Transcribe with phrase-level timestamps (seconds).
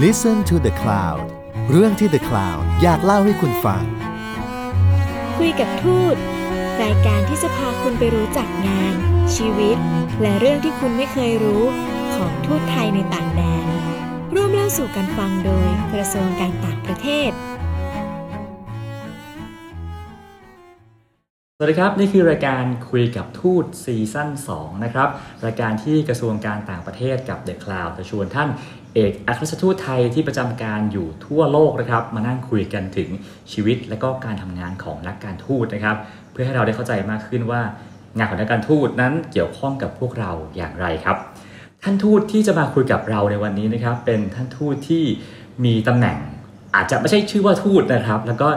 [0.00, 1.20] Listen to the Cloud
[1.70, 3.84] เรื่องที่ The Cloud อยากเล่าให้คุณฟัง
[5.36, 6.16] คุยกับทูต
[6.82, 8.94] รายการที่จะพาคุณไปรู้จักงาน
[9.36, 9.76] ชีวิต
[10.22, 11.64] และเรื่องที่คุณไม่เคยรู้
[12.14, 13.66] ของทูตไทยในต่างแดน
[14.34, 17.30] ร่วมเล่าสู่กันฟังโดยกระทรวงการต่างประเทศ
[21.64, 25.08] วัสดีครับ นี่คือรายการคุยกับทูตซีซั่น2นะครับ
[25.46, 28.48] รายการที่กระทรวงการต่างประเทศกับ The Cloud จะชวนท่าน
[28.94, 33.08] เอกอัครราชทูตไทยที่ประจำการอยู่ทั่วโลกนะครับ มานั่งคุยกันถึง
[33.52, 35.96] ชีวิตและก็การทำงานของนักการทูตนะครับ
[36.32, 37.60] เพื่อให้เราได้เข้าใจมากขึ้นว่า
[38.16, 41.16] งานของนักการทูตนั้นเกี่ยวข้องกับพวกเราอย่างไรครับ
[41.82, 45.04] ท่านทูตที่จะมาคุยกับเราในวันนี้นะครับ เป็นท่านทูตที่
[45.64, 46.18] มีตำแหน่ง
[46.76, 48.48] อาจจะไม่ใช่ชื่อว่าทูตนะครับ แล้วก็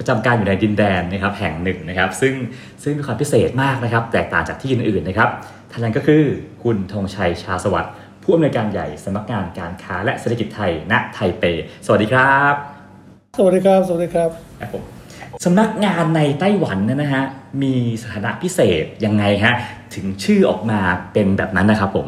[0.00, 2.34] ประจำการอยู่ในดินแดนนะครับแห่งหนึ่งนะครับ ซึ่ง
[2.82, 5.30] ซึ่งมีความพิเศษมากนะครับ แตกต่างจากที่อื่นๆนะครับ
[5.70, 6.22] ท่านนั้นก็คือ
[6.62, 11.44] คุณธงชัยชาสวัสดิ์ผู้อำนวยการใหญ่สำนักงานการค้าและเศรษฐกิจไทยณไทเป
[11.86, 12.54] สวัสดีครับ
[13.38, 14.30] สวัสดีครับ สวัสดีครับ
[14.60, 14.82] ครับผม
[15.44, 17.24] สำนักงานในไต้หวันเนยนะฮะ
[17.62, 19.54] มีสถานะพิเศษยังไงฮะ
[19.94, 20.80] ถึงชื่อออกมา
[21.12, 22.06] เป็นแบบนั้นนะครับผม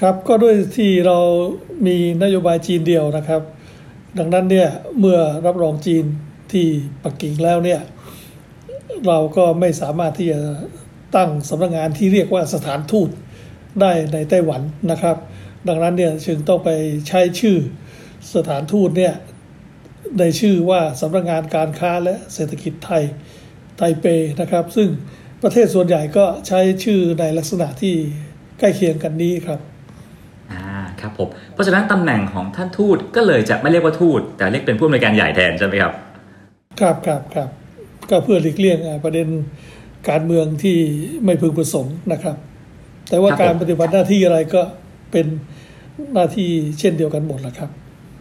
[0.00, 1.18] ครับก็ด้วยที่เรา
[1.86, 3.40] มีนโยบายจีนเดียวนะครับ
[4.18, 6.06] ดังนั้นเนี่ยเมื่อรับรองจีน
[6.52, 6.66] ที่
[7.04, 7.80] ปักกิ่งแล้วเนี่ย
[9.06, 10.40] เราก็ไม่สามารถที่จะ
[11.16, 13.08] ตั้งสำนักงานที่เรียกว่าสถานทูต
[13.80, 15.16] ได้ในไต้หวันนะครับ
[15.68, 16.70] ดังนั้นเนี่ยจึงต้องไป
[17.08, 17.58] ใช้ชื่อ
[18.34, 19.14] สถานทูตเนี่ย
[20.18, 23.04] ในชื่อว่าสำนักงานการค้าและเศรษฐกิจไทย
[23.76, 24.06] ไทเป
[24.40, 24.88] นะครับ ซึ่ง
[25.42, 27.94] ประเทศส่วนใหญ่ก็ใช้ชื่อในลักษณะที่
[28.58, 29.60] ใกล้เคียงกันนี้ครับ
[30.52, 30.62] อ่า
[31.00, 35.92] ครับผมเพราะฉะนั้นตำแหน่งของท่านทูตก็เลยจะไม่เรียกว่าทูตแต่เรียกเป็นผู้อำนวยการใหญ่แทนใช่ไหมครับ
[36.80, 37.48] ครับครับครับ
[38.10, 39.28] ก็เพื่อหลีกเลี่ยงอ่าประเด็น
[40.08, 40.76] การเมืองที่
[41.24, 42.36] ไม่พึงประสงค์นะครับ
[43.08, 44.62] แต่ว่าครับผมการปฏิบัติหน้าที่อะไรก็
[45.12, 45.26] เป็น
[46.14, 47.70] หน้าที่เช่นเดียวกันหมดแหละครับ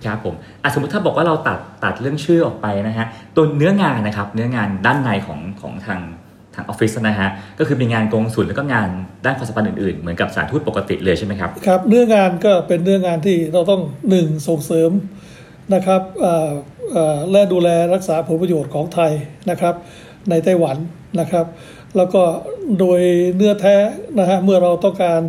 [0.06, 6.00] ครับผมอะสมมติถ้าบอกว่าเราตัดตัดเรื่องชื่อออกไปนะฮะตัวเนื้องานนะครับ เนื้องานด้านในของของทาง
[6.56, 8.90] ทางออฟฟิศนะฮะก็คือมีงานกงสุลแล้วก็งาน
[9.26, 14.92] ด้านความสัมพันธ์อื่นๆ เหมือนกับสถานทูตปกติเลยใช่ไหมครับครับ เนื้องานก็เป็นเนื้องานที่เราต้องหนึ่งส่งเสริม
[15.74, 16.02] นะครับ
[17.32, 19.12] และดูแลรักษาผลประโยชน์ของไทย
[19.50, 19.76] นะครับ
[20.30, 20.78] ในไต้หวัน
[21.20, 21.46] นะครับ
[21.98, 22.22] แล้วก็
[22.80, 23.00] โดย
[23.36, 23.76] เนื้อแท้
[24.20, 25.22] นะฮะเมื่อเราต้องการ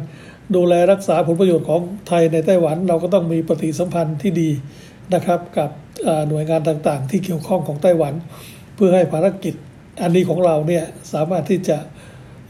[0.57, 4.51] ดูแลรักษาผลประโยชน์ของไทยในไต้หวัน เราก็ต้องมีปฏิสัมพันธ์ที่ดี
[5.15, 5.71] นะครับกับ
[6.29, 8.15] หน่วยงานต่างๆ ที่เกี่ยวข้องของไต้หวัน
[8.75, 9.55] เพื่อให้ภารกิจ
[10.03, 11.77] อันนี้ของเราเนี่ยสามารถที่จะ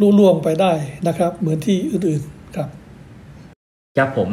[0.01, 0.73] ลุล่วงไปได้
[1.09, 2.69] นะครับ เหมือนที่อื่นๆครับ
[3.99, 4.29] ครับผม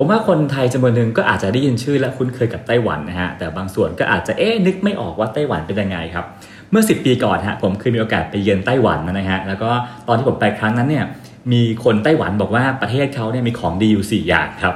[0.00, 6.24] ผมว่าคนไทยจำนวนหนึ่งก็อาจจะได้ยินชื่อและคุ้นเคยกับไต้หวันนะฮะ แต่บางส่วนก็อาจจะเอ๊ะนึกไม่ออกว่าไต้หวันเป็นยังไงครับ
[6.70, 9.70] เมื่อ 10 ปีก่อนฮะผมเคยมีโอกาสไปเยือนไต้หวันนะฮะ แล้วก็
[10.08, 11.04] ตอนที่ผมไปครั้งนั้นเนี่ย
[11.52, 14.74] มีคนไต้หวันบอกว่าประเทศเขาเนี่ยมีของดีอยู่ 4 อย่างครับ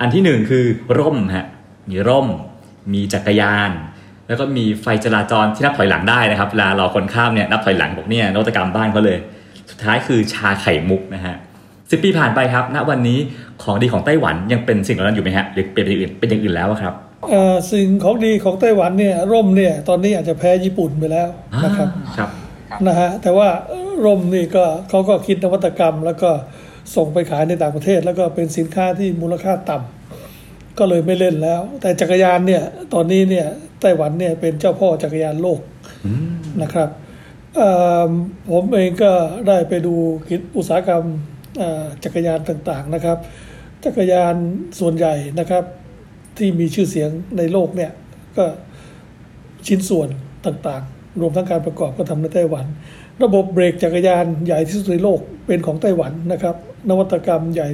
[0.00, 0.64] อันที่หนึ่งคือ
[0.98, 1.46] ร่มฮะ
[1.90, 2.28] มีร่ม
[2.92, 3.70] มีจักรยาน
[4.28, 9.18] แล้วก็มีไฟจราจรที่นับถอยหลังได้นะครับเวลาเราคนข้ามเนี่ยนับถอยหลังบอกเนี่ยนวัตกรรมบ้านเขาเลย
[9.70, 11.36] สุดท้ายคือชาไข่มุกนะฮะ
[11.90, 13.18] สิปีผ่านไปครับ ณ วันนี้
[13.62, 16.94] ของดีของไต้หวันยังเป็นสิ่งเหล่านั้นอยู่ไหมฮะ หรือเป็นอย่างอื่นเป็นอย่างอื่นแล้วอะครับ
[17.30, 21.28] เอ่อสิ่งของดีของไต้หวันเนี่ยร่มเนี่ยตอนนี้อาจจะแพ้ญี่ปุ่นไปแล้ว
[21.64, 22.30] นะครับครับ
[22.86, 23.48] นะฮะแต่ว่า
[24.04, 26.30] ร่มนี่ก็เขาก็คิดนวัตกรรม แล้วก็
[26.96, 32.62] ส่งไปขายในต่างประเทศ แล้วก็เป็นสินค้าที่มูลค่าต่ำก็เลยไม่เล่นแล้ว แต่จักรยานเนี่ย
[32.94, 33.46] ตอนนี้เนี่ย
[33.80, 35.60] ไต้หวันเนี่ยเป็นเจ้าพ่อจักรยานโลก
[36.62, 36.88] นะครับ
[37.56, 37.70] เอ่
[38.08, 38.10] อ
[38.50, 39.12] ผมเองก็
[39.48, 39.94] ได้ไปดู
[40.28, 41.29] กิจอุตสาหกรรมเอ่อ
[42.04, 43.18] จักรยานต่างๆนะครับ
[43.84, 44.34] จักรยาน
[44.80, 45.64] ส่วนใหญ่นะครับ
[46.36, 47.90] ที่มีชื่อเสียงในโลกเนี่ย
[48.36, 48.44] ก็
[49.66, 50.08] ชิ้นส่วน
[50.46, 52.66] ต่างๆ รวมทั้งการประกอบก็ทำในไต้หวัน
[53.22, 56.56] ระบบเบรกจักรยานใหญ่ที่สุดในโลกเป็นของไต้หวันนะครับ
[56.88, 57.68] นวัตกรรมใหญ่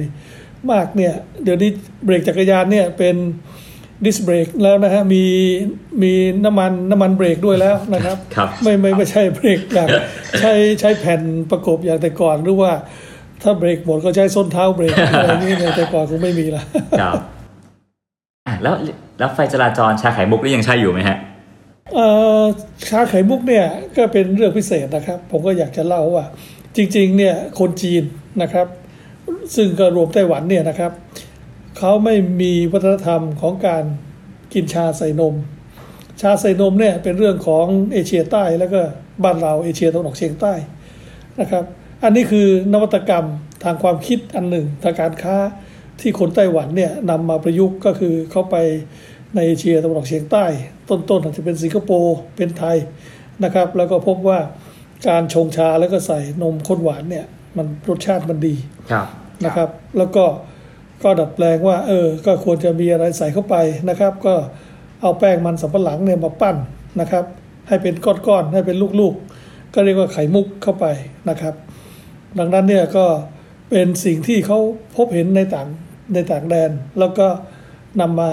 [0.71, 1.13] มากเนี่ย
[1.43, 1.69] เดี๋ยวนี้
[2.05, 3.15] เบรกจักรยานเนี่ยเป็น
[4.05, 5.23] ดิสเบรกแล้วนะฮะมี
[6.03, 6.13] มี
[6.45, 9.89] น้ำมันน้ำมันเบรกด้วยแล้วนะครับครับไม่ไม่ไม่ใช่เบรกอย่าง
[10.39, 11.21] ใช้ใช้แผ่น
[11.51, 12.71] ประกบอย่างแต่ก่อนหรือว่า
[13.43, 16.63] ถ้าเบรกหมดก็ใช้ส้นเท้าเบรกอะไรนี่ในแต่ก่อนคงไม่มีละ
[16.99, 17.15] ครับ
[18.47, 18.75] อะแล้ว
[19.19, 21.17] แล้วไฟจราจรชาไข่มุกนี่ยังใช่อยู่ไหมฮะ
[21.93, 22.07] เอ่
[22.41, 22.43] อ
[22.89, 23.65] ชาไข่มุกเนี่ย
[23.97, 26.25] ก็เป็นเรื่องพิเศษนะครับ ผมก็อยากจะเล่าว่า
[26.75, 28.03] จริง ๆ เนี่ยคนจีน
[28.41, 28.67] นะครับ
[29.55, 30.91] ซึ่งก็รวมไต้หวันเนี่ยนะครับ
[31.77, 33.83] เขาไม่มีวัฒนธรรมของการ
[34.53, 35.35] กินชาใส่นม
[36.21, 38.81] ชาใส่นมเนี่ยเป็นเรื่องของเอเชียใต้แล้วก็
[39.23, 40.53] บ้านเราเอเชียตะวันออกเฉียงใต้
[41.39, 41.63] นะครับ
[42.03, 43.25] อันนี้คือนวัตกรรม
[43.63, 45.37] ทางความคิดอันหนึ่งทางการค้า
[46.01, 48.55] ที่คนไต้หวันเนี่ยนำมาประยุกต์ก็คือเข้าไป
[49.35, 50.45] ในเอเชียตะวันออกเฉียงใต้
[50.89, 52.77] ต้นๆอาจจะเป็นสิงคโปร์เป็นไทย
[53.43, 54.39] นะครับ แล้วก็พบว่า
[55.07, 57.25] การชงชาแล้วก็ใส่นมข้นหวานเนี่ย
[57.57, 58.55] มันรสชาติมันดี
[58.91, 59.07] ครับ
[59.45, 60.25] นะครับ แล้วก็
[61.03, 63.55] ก็ดัดแปลงว่า เออ ก็ควรจะมีอะไรใส่เข้าไป
[63.89, 64.33] นะครับ ก็
[65.01, 66.55] เอาแป้งมันสำปะหลังเนี่ยมาปั้น
[67.01, 67.25] นะครับ
[67.67, 70.85] ให้เป็นก้อนๆให้เป็นลูกๆก็เรียกว่าไข่มุกเข้าไป
[71.29, 71.53] นะครับ
[72.39, 73.05] ดังนั้นเนี่ยก็
[73.69, 74.59] เป็นสิ่งที่เขา
[74.95, 75.67] พบเห็นในต่าง
[76.13, 77.27] ในต่างแดน แล้วก็
[78.01, 78.31] นำมา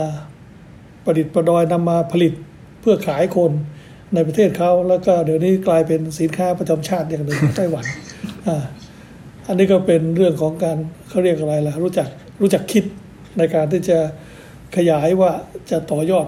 [1.04, 2.32] ประดิษฐ์ประดอยนำมาผลิต
[2.80, 3.52] เพื่อขายคน
[4.14, 7.84] ในประเทศเขาแล้วก็เดี๋ยวนี้กลายเป็นสินค้าประจำชาติอย่างหนึ่งของไต้หวัน
[8.46, 8.64] อ่า
[9.48, 10.78] อันนี้ก็เป็นเรื่องของการ
[11.08, 12.08] เขาเรียกอะไรล่ะรู้จัก
[12.40, 12.84] รู้จักคิด
[13.38, 13.98] ในการที่จะ
[14.76, 15.30] ขยายว่า
[15.70, 16.26] จะต่อยอด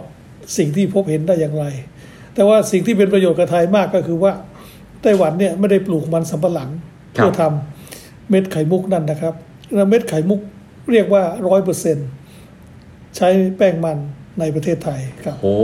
[0.56, 1.64] สิ่งที่พบเห็นได้อย่างไร
[2.34, 4.32] แต่ว่าสิ่งที่เป็นประโยชน์กับไทยมากก็คือว่า
[5.02, 6.70] ไต้หวันเนี่ยไม่ได้ปลูกมันสำปะหลัง
[7.16, 9.34] เพื่อทำเม็ดไข่มุกนั่นนะครับ
[9.74, 10.40] แล้วเม็ดไข่มุก
[10.92, 11.96] เรียกว่าร้อยเปอร์เซ็น
[13.16, 13.98] ใช้แป้งมัน
[14.40, 15.54] ในประเทศไทยครับโอ้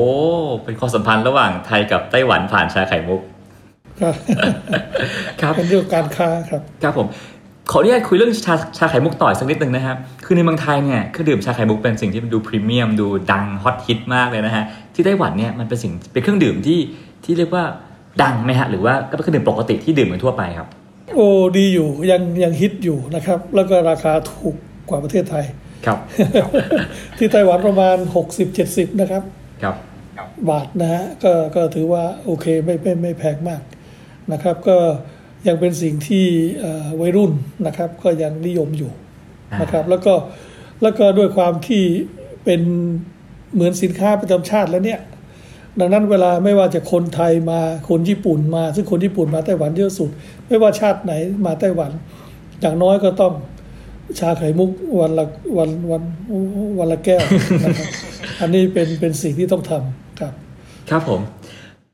[0.64, 3.20] เป็นความสัมพันธ์ระหว่างไทยกับไต้หวันผ่านชาไข่มุก
[4.00, 4.14] ครับ
[5.40, 7.08] ครับเป็นเรื่องการค้าครับครับผม
[7.70, 14.64] ขออนุญาตคุยเรื่องชาชาไข่มุกต่ออีกสักนิดหนึ่งนะครับ คือในเมืองไทยเนี่ยเครื่องดื่มชาไข่มุกเป็นสิ่งที่มันดูพรีเมียมดูดังฮอตฮิตมากเลยนะฮะ
[14.94, 16.78] ที่ไต้หวันเนี่ยมันเป็นสิ่งเป็นเครื่องดื่มที่
[17.24, 17.64] ที่เรียกว่า
[18.22, 20.68] ดังไหมฮะ หรือว่าก็เป็นเครื่องดื่มปกติที่ดื่มกันทั่วไปครับ
[21.14, 21.26] โอ้
[21.58, 24.56] ดีอยู่ยังยังฮิตอยู่นะครับ แล้วก็ราคาถูก
[24.88, 25.44] กว่าประเทศไทย
[25.86, 25.98] ครับ
[27.18, 27.96] ที่ไต้หวันประมาณ
[28.48, 29.22] 60-70 นะครับ
[29.62, 29.76] ครับ
[30.48, 33.62] บาทนะฮะก็ก็ถือว่าโอเคไม่ไม่ไม่แพงมาก
[34.32, 34.76] นะครับ ก็
[35.48, 36.26] ยังเป็นสิ่งที่
[36.60, 37.32] เอ่อวัยรุ่น
[37.66, 38.92] นะครับ ก็ยังนิยมอยู่
[39.62, 40.14] นะครับ แล้วก็
[40.82, 41.82] แล้วก็ด้วยความที่
[42.44, 42.60] เป็น
[43.54, 45.00] เหมือนสินค้าประจำชาติแล้วเนี่ย
[45.80, 50.10] ดังนั้นเวลาไม่ว่าจะคนไทยมาคนญี่ปุ่นมา ซึ่งคนญี่ปุ่นมาไต้หวันเยอะสุด
[50.46, 51.12] ไม่ว่าชาติไหน
[51.46, 51.90] มาไต้หวัน
[52.60, 53.32] อย่างน้อยก็ต้อง
[54.18, 54.70] ชาไข่มุก
[55.00, 55.24] วันละ
[55.58, 56.02] วันวัน
[56.78, 57.24] วันละแก้ว
[57.64, 57.88] นะครับ
[58.40, 60.32] อันนี้เป็นเป็นสิ่งที่ต้องทำครับ
[60.90, 61.20] ครับผม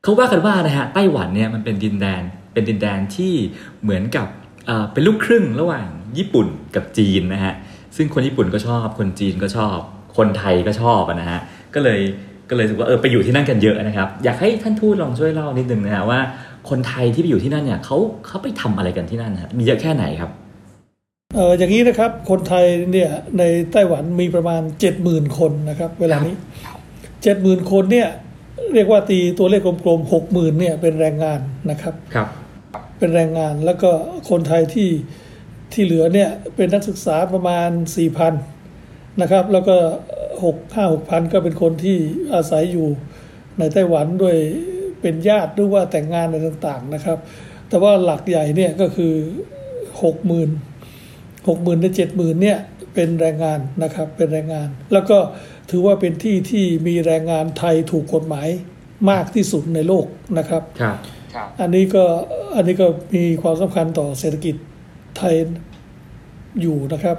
[0.03, 2.23] เขาว่ากันว่านะฮะไต้หวันเนี่ยมันเป็นดินแดน
[2.53, 3.35] เป็นดินแดนที่
[3.83, 4.27] เหมือนกับ
[4.67, 5.87] เอ่อเป็นลูกครึ่งระหว่าง
[6.19, 6.47] ญี่ปุ่น
[6.77, 7.55] กับจีนนะฮะ
[7.97, 9.79] ซึ่งคนญี่ปุ่นก็ชอบ คนจีนก็ชอบ
[10.17, 11.41] คนไทยก็ชอบนะฮะ
[11.75, 12.01] ก็เลย
[12.49, 16.21] ก็เลยรู้สึกว่าเออไปอยู่ที่นั่นกันเยอะนะครับ อยากให้ท่านทูตลองช่วยเล่านิดนึงนะฮะว่า
[16.71, 17.97] คนไทยที่ไปอยู่ที่นั่นเนี่ยเขา
[18.27, 20.31] เขาไปทำอะไรกันที่นั่นฮะมีเยอะแค่ไหนครับ
[21.35, 23.43] เอออย่างนี้นะครับคนไทยเนี่ยใน
[23.73, 24.63] ไต้หวันมีประมาณ
[25.01, 26.35] 70,000 คนนะครับเวลานี้
[27.03, 28.09] 70,000 คนเนี่ย
[28.75, 31.41] เรียกว่าตีตัวเลขกลมๆ60,000เนี่ยเป็นแรงงาน
[31.71, 32.29] นะครับครับ
[32.99, 33.91] เป็นแรงงานแล้วก็
[34.31, 34.91] คนไทยที่
[35.73, 37.71] ที่เหลือเนี่ยเป็นนักศึกษาประมาณ
[38.17, 38.58] 4,000
[39.21, 39.77] นะครับ แล้วก็
[40.43, 41.99] 6 5 6พันก็เป็นคนที่
[42.35, 42.89] อาศัยอยู่
[43.59, 44.37] ในไต้หวันด้วย
[45.01, 47.19] เป็นญาติหรือว่าแต่งงานอะไรต่างๆนะครับ
[47.69, 49.15] แต่ว่าหลักใหญ่เนี่ยก็คือ
[49.93, 52.59] 60,000 60,000ใน70,000เนี่ย
[52.95, 55.19] เป็นแรงงานนะครับเป็นแรงงาน แล้วก็
[55.71, 58.49] ถือว่าเป็นที่ที่มีแรงงานไทยถูกกฎหมาย
[59.11, 60.07] มากที่สุดในโลก
[60.39, 60.97] นะครับครับ
[61.61, 62.05] อันนี้ก็
[62.57, 64.55] อันนี้ก็มีความสำคัญต่อเศรษฐกิจ
[65.17, 65.35] ไทย
[66.61, 67.17] อยู่นะครับ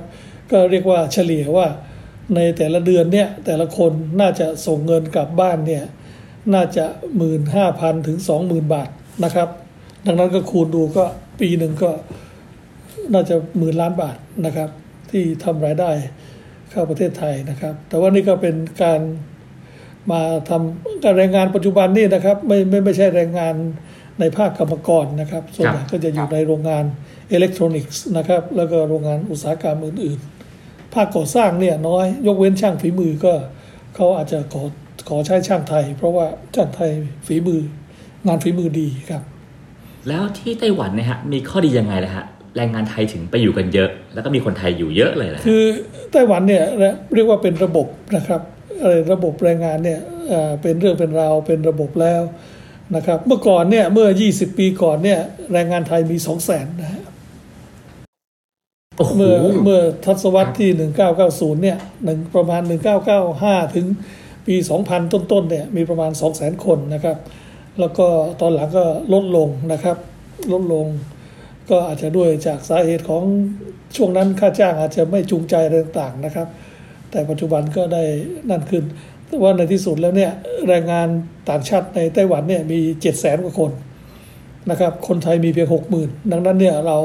[0.51, 1.67] ก็เรียกว่าเฉลี่ยว่า
[2.35, 5.83] ในแต่ละเดือนเนี่ยแต่ละคนน่าจะส่งเงินกลับบ้านเนี่ย
[6.53, 6.85] น่าจะ
[7.17, 8.89] หมื่นห้าพันถึงสองหมื่นบาท
[9.23, 9.49] นะครับ
[10.05, 11.05] ดังนั้นก็คูณดูก็
[11.39, 11.91] ปีหนึ่งก็
[13.13, 14.69] น่าจะหมื่นล้านบาทนะครับ
[15.11, 15.91] ที่ทำรายได้
[16.69, 19.01] เข้าประเทศไทยนะครับ แต่ว่านี่ก็เป็นการ
[20.11, 23.55] มาทำการแรงงานปัจจุบันนี่นะครับ ไม่ไม่ไม่ใช่แรงงาน
[24.19, 26.83] ในภาคกรรมกรนะครับ ส่วนใหญ่ก็จะอยู่ในโรงงาน
[27.31, 30.38] อิเล็กทรอนิกส์นะครับ แล้วก็โรงงานอุตสาหกรรมอื่นๆ
[30.93, 33.33] ภาคก่อสร้างเนี่ยน้อย ยกเว้นช่างฝีมือก็
[33.95, 34.63] เขาอาจจะขอ
[35.09, 36.91] ขอใช้ช่างไทย เพราะว่าช่างไทย
[37.27, 37.61] ฝีมือ
[38.27, 39.23] งานฝีมือดีครับ
[40.07, 42.25] แล้วที่ไต้หวันเนี่ยฮะมีข้อดียังไงล่ะฮะ
[42.57, 45.63] แรงงานไทยถึงไปอยู่กันเยอะ แล้วก็มีคนไทยอยู่เยอะเลยนะฮะคือ
[46.11, 46.63] ไต้หวันเนี่ย
[47.13, 48.41] เรียกว่าเป็นระบบนะครับ
[48.81, 52.21] เอ่อระบบแรงงานเนี่ยเอ่อเป็นเรื่องเป็นราวเป็นระบบแล้ว
[52.95, 55.19] นะครับเมื่อก่อนเนี่ยเมื่อ 20 ปีก่อนเนี่ย
[55.53, 56.98] แรงงานไทยมี 2 0 0 0 0นนะฮะโอ้โห
[59.15, 60.69] เมื่อเมื่อทศวรรษที่
[61.17, 62.61] 1990 เนี่ยหนึ่งประมาณ
[63.17, 63.85] 1995 ถึง
[64.47, 67.17] ปี 2000 ต้นๆเนี่ยมีประมาณ 200,000 คนนะครับ
[67.79, 68.07] แล้วก็
[68.41, 69.97] ตอนหลังก็ลดลงนะครับ
[70.51, 70.85] ลดลง
[71.69, 73.23] ก็อาจจะด้วยจากสาเหตุของ
[73.95, 76.47] ช่วงนั้นค่าจ้างอาจจะไม่จูงใจอะไรต่างๆนะครับ
[77.11, 78.03] แต่ปัจจุบันก็ได้
[78.49, 78.83] นั่นขึ้น
[79.27, 80.31] แต่ว่าในที่สุดแล้วเนี่ย
[80.67, 81.07] แรงงาน
[81.49, 83.71] ต่างชาติในไต้หวันเนี่ยมี 7 0 0 0 0 0 กว่าคน
[84.69, 85.67] นะครับ คนไทยมีเพียง
[85.99, 86.97] 60,000 ดังนั้นเนี่ยเรา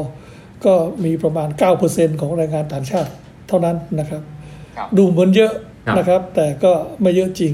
[0.66, 1.48] ก็มีประมาณ
[1.84, 3.10] 9%ของแรงงานต่างชาติ
[3.48, 4.22] เท่านั้นนะครับ
[4.96, 5.52] ดูเหมือนเยอะ
[5.86, 7.52] ครับนะครับ แต่ก็ไม่เยอะจริง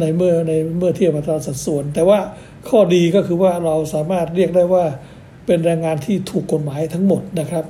[0.00, 2.18] ในเมื่อในเมื่อเทียบอัตราสัดส่วน แต่ว่า
[2.68, 4.84] ข้อดีก็คือว่าเราสามารถเรียกได้ว่า
[5.46, 7.64] เป็นแรงงานที่ถูกกฎหมายทั้งหมดนะครับ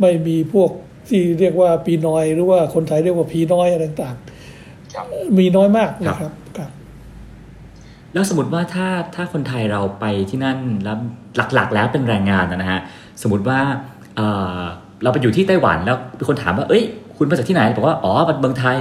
[0.00, 0.70] ไม่มีพวก
[1.08, 6.70] ที่เรียกว่าปีน้อยหรือว่าคนไทยเรียกว่าพีน้อยอะไรต่างๆมีน้อยมากนะครับครับ
[8.12, 10.98] แล้วสมมติว่าถ้าถ้าคนไทยเราไปที่นั่นแล้ว
[11.54, 12.80] หลักๆ แล้วเป็นแรงงานนะฮะ
[13.22, 13.60] สมมติว่า
[15.02, 16.82] เราไปอยู่ที่ไต้หวันแล้วมีคนถามว่า เอ้ย
[17.16, 18.78] คุณมาจากที่ไหนบอกว่าอ๋อเมืองไทย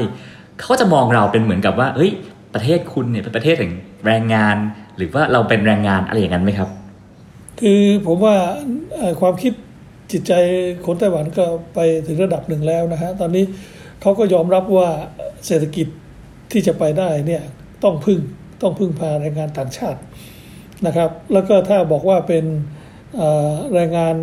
[0.58, 2.12] เขาก็จะมองเราเป็นเหมือนกับว่าเฮ้ย
[2.54, 3.74] ประเทศคุณเนี่ยเป็นประเทศแห่ง
[4.06, 4.56] แรงงาน
[4.98, 6.70] หรือว่าเราเป็นแรงงานอะไรอย่างนั้นไหมครับ
[7.62, 8.36] คือผมว่า
[9.22, 9.54] ความคิด
[10.12, 10.34] จิตใจ
[10.86, 13.44] คนไต้หวันก็ไปถึงระดับหนึ่งแล้วนะฮะตอนนี้
[14.02, 14.90] เขาก็ยอมรับว่า
[15.46, 15.88] เศรษฐกิจ
[16.52, 17.44] ที่จะไปได้เนี่ย
[17.84, 18.20] ต้องพึ่ง
[18.62, 20.00] ต้องพึ่งพาแรงงานต่างชาติ
[20.86, 22.46] นะครับ แล้วก็ถ้าบอกว่าเป็น
[23.74, 24.16] แรงงาน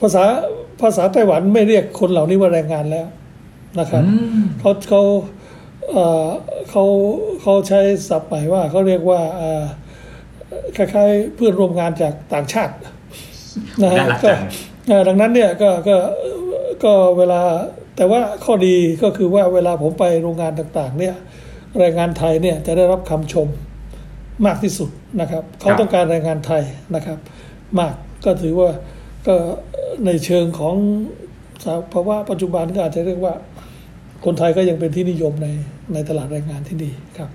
[0.00, 0.24] ภาษา
[0.80, 3.06] ภาษาไต้หวันไม่เรียกคนเหล่านี้ว่าแรงงานแล้ว
[3.78, 5.02] นะครับอืมเขาเขา
[5.92, 6.28] เอ่อ
[6.70, 6.84] เขา
[7.42, 9.62] เขาใช้ศัพท์ใหม่ว่าเขาเรียกว่าเอ่อ
[10.76, 12.74] คล้ายๆเพื่อนร่วมงานจากต่างชาติ
[13.82, 14.40] นะฮะน่ารักก็จัง
[14.88, 15.96] เอ่อดังนั้นเนี่ยก็ก็
[16.84, 17.40] ก็เวลา
[17.96, 21.14] แต่ว่าข้อดีก็คือว่าเวลาผมไปโรงงานต่างๆ เนี่ย
[21.78, 23.48] แรงงานไทยเนี่ยจะได้รับคำชม
[24.46, 26.62] มากที่สุดนะครับ เขาต้องการแรงงานไทย
[26.94, 27.18] นะครับ
[27.78, 28.70] มากก็ถือว่า
[29.26, 29.36] ก็
[30.06, 30.76] ในเชิงของ
[31.64, 33.34] สภาวะปัจจุบันก็อาจจะเรียกว่า
[34.24, 35.48] คนไทยก็ยังเป็นที่นิยมใน
[35.92, 37.30] ในตลาดแรงงานที่ดีครับ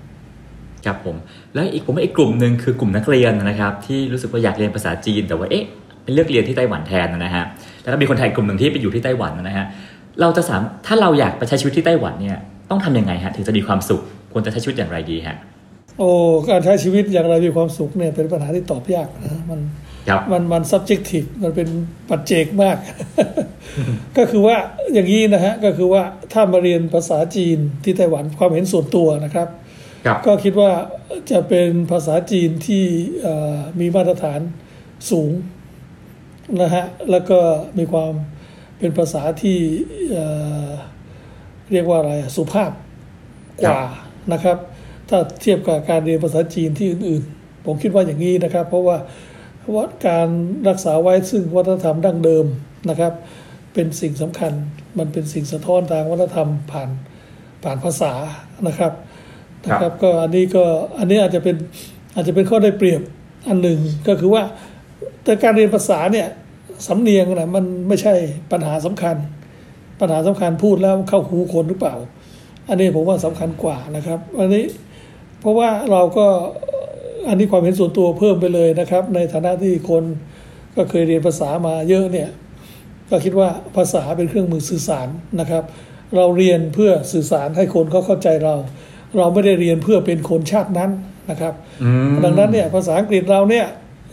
[0.86, 1.16] ครับผม
[1.54, 5.64] แล้วอีกผมว่าอีกกลุ่มหนึ่งคือกลุ่มนักเรียนนะครับที่รู้สึกว่าอยากเรียนภาษาจีน แต่ว่าเอ๊ะ
[6.04, 7.44] เป็นเลือกเรียนที่ไต้หวันแทนนะฮะ
[7.82, 9.66] แล้วก็มีคนไทยกลุ่มหนึ่งที่ไปอยู่ที่ไต้หวันนะฮะ
[10.20, 12.38] เราจะสามถ้าเราอยากไปใช้ชีวิตที่ไต้หวันเนี่ย
[12.70, 14.00] ต้องทำยังไงฮะถึงจะมีความสุข
[14.32, 15.36] ควรจะใช้ชีวิตอย่างไรดีฮะ
[15.98, 16.10] โอ้
[16.50, 19.89] การใช้ชีวิตอย่างไรมีความสุขเนี่ยเป็นปัญหาที่ตอบยากนะมันครับ
[20.32, 21.68] มันมัน subjective มันเป็น
[22.08, 22.76] ปัจเจกมาก
[24.16, 24.56] ก็คือว่า
[24.92, 26.02] อย่างนี้นะฮะ ก็คือว่า
[26.32, 29.48] ถ้ามาเรียนภาษาจีนที่ไต้หวันความเห็นส่วนตัวนะครับ
[30.06, 30.70] ครับก็คิดว่า
[31.30, 32.84] จะเป็นภาษาจีนที่
[33.22, 34.40] เอ่อมีมาตรฐาน
[35.10, 35.30] สูง
[36.62, 37.38] นะฮะ แล้วก็
[37.78, 38.12] มีความ
[38.78, 39.58] เป็นภาษาที่
[40.12, 40.24] เอ่
[40.66, 40.68] อ
[41.72, 42.70] เรียกว่าอะไรอะสุภาพ
[43.62, 43.84] กว่า
[44.32, 44.58] นะครับ
[45.08, 48.96] ถ้าเทียบกับการเรียนภาษาจีนที่อื่น ๆ ผมคิดว่าอย่างนี้นะครับ เพราะว่า
[49.74, 50.28] ว่าการ
[50.68, 52.46] รักษาไว้ซึ่งวัฒนธรรมดั้งเดิม
[52.90, 53.12] นะครับ
[53.74, 54.52] เป็นสิ่งสำคัญ
[54.98, 56.90] มันเป็นสิ่งสะท้อนทางวัฒนธรรมผ่าน
[57.62, 58.12] ผ่านภาษา
[58.66, 58.92] นะครับ
[59.66, 60.64] นะครับก็อันนี้ก็
[60.98, 61.56] อันนี้อาจจะเป็น
[62.14, 63.02] อาจจะเป็นข้อได้เปรียบ
[63.48, 64.42] อันหนึ่งก็คือว่า
[65.24, 66.26] แต่การเรียนภาษาเนี่ย
[66.86, 68.14] สำเนียงนะมันไม่ใช่
[68.52, 69.16] ปัญหาสำคัญ
[70.00, 71.94] ปัญหาสำคัญพูดแล้วเข้าหูคนหรือเปล่า
[72.68, 74.64] อันนี้ผมว่าสำคัญกว่านะครับ อันนี้
[75.40, 76.26] เพราะว่าเราก็
[77.28, 80.04] อันนี้ความเห็นส่วนตัวเพิ่มไปเลยนะครับ ในฐานะที่คน
[80.76, 82.28] ก็เคยเรียนภาษามาเยอะเนี่ย
[83.10, 85.08] ก็คิดว่าภาษาเป็นเครื่องมือสื่อสาร
[85.40, 85.64] นะครับ
[86.16, 88.54] เราเรียนเพื่อสื่อสารให้คนเขาเข้าใจเรา
[89.16, 90.90] เราไม่ได้เรียนเพื่อเป็นคนชาตินั้น
[91.30, 93.66] นะครับอืมดังนั้นเนี่ยภาษาอังกฤษเราเนี่ย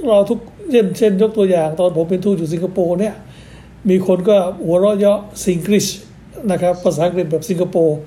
[0.09, 0.39] เราทุก
[0.71, 3.15] เช่นเช่น ยกตัวอย่าง ตอนผมเป็นทูตอยู่สิงคโปร์เนี่ย
[3.89, 5.85] มีคนก็หัวเราะเยาะสิงกฤษ
[6.51, 7.97] นะครับภาษาอังกฤษแบบสิงคโปร์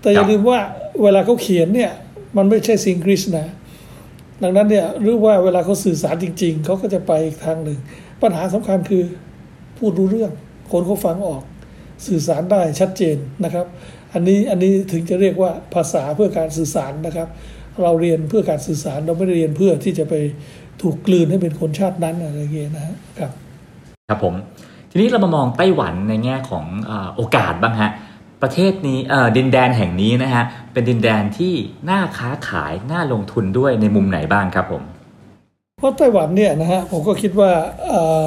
[0.00, 0.58] แต่อย่าลืมว่า
[1.02, 1.90] เวลาเขาเขียนเนี่ย
[2.36, 3.46] มันไม่ใช่สิงกฤษนะ
[4.42, 7.78] ดังนั้นเนี่ยหรือว่าเวลาเขาสื่อสารจริง ๆ เขาก็จะไปอีกทางหนึ่ง
[8.22, 9.04] ปัญหาสำคัญคือ
[9.78, 10.32] พูดรู้เรื่อง
[10.72, 11.42] คนเขาฟังออก
[12.06, 13.66] สื่อสารได้ชัดเจนนะครับ
[14.12, 17.28] อันนี้อันนี้ถึงจะเรียกว่าภาษาเพื่อการสื่อสารนะครับ
[17.82, 20.14] เราเรียนเพื่อการสื่อสารเราไม่ได้เรียนเพื่อที่จะไป
[20.82, 22.84] ถูกกลืนให้เป็นคนชาตินั้นอะไรเงี้ยนะ
[23.18, 23.32] ครับ
[24.08, 24.34] ครับผม
[24.90, 27.90] ทีนี้เรามามองไต้หวันในแง่ของอโอกาสบ้างฮะ
[28.42, 31.54] ประเทศนี้เอ่อดินแดนแห่งนี้นะฮะเป็นดินแดนที่
[31.90, 34.82] น่าค้าขายน่าลงทุนด้วยในมุมไหนบ้างครับผม
[35.78, 37.50] เพราะไต้หวันเนี่ยนะฮะผมก็คิดว่า
[37.88, 38.26] เอ่อ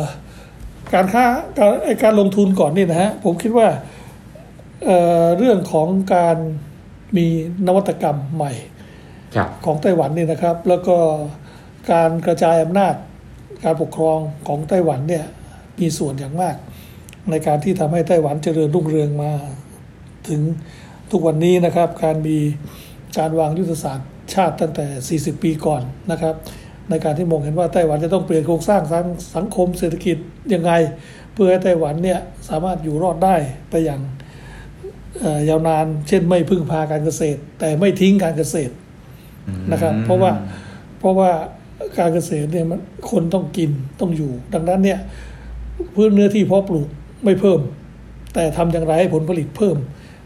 [0.93, 1.25] การค้า
[1.58, 3.67] การไอ้การลงทุนก่อนนี่นะฮะผมคิดว่า
[4.86, 6.38] เอ่อเรื่องของการ
[7.17, 7.25] มี
[7.67, 8.51] นวัตกรรมใหม่
[9.36, 10.98] ครับของไต้หวันนี่นะครับ แล้วก็
[11.91, 12.96] การกระจายอำนาจ
[13.63, 15.25] การปกครองของไต้หวันเนี่ย
[15.79, 16.55] มีส่วนอย่างมาก
[17.29, 19.32] ในการที่ทำให้ไต้หวันเจริญรุ่งเรืองมา
[20.30, 20.42] ถึง
[21.12, 22.38] ทุกวันนี้นะครับ การมี
[23.18, 26.36] การวางยุทธศาสตร์ชาติตั้งแต่ 40 ปีก่อนนะครับ
[26.89, 30.18] ในการที่มองเห็นว่าไต้หวันจะต้องเปลี่ยนโครงสร้างทางสังคมเศรษฐกิจ
[30.53, 30.72] ยังไง
[31.34, 33.36] เพื่อให้ไต้หวันเนี่ยสามารถอยู่รอดได้
[33.70, 34.01] ไปอย่าง
[35.50, 38.74] ยาวนาน เช่นไม่พึ่งพาการเกษตร แต่ไม่ทิ้งการเกษตร
[39.72, 40.32] นะครับ เพราะว่า
[41.00, 41.32] เพราะว่า
[42.00, 42.80] การเกษตรเนี่ยมัน
[43.12, 45.00] คนต้องกินต้องอยู่ ดังนั้นเนี่ย
[45.96, 46.88] พื้นเนื้อที่เพาะปลูก
[47.24, 47.60] ไม่เพิ่ม
[48.34, 49.77] แต่ทำอย่างไรให้ผลผลิตเพิ่ม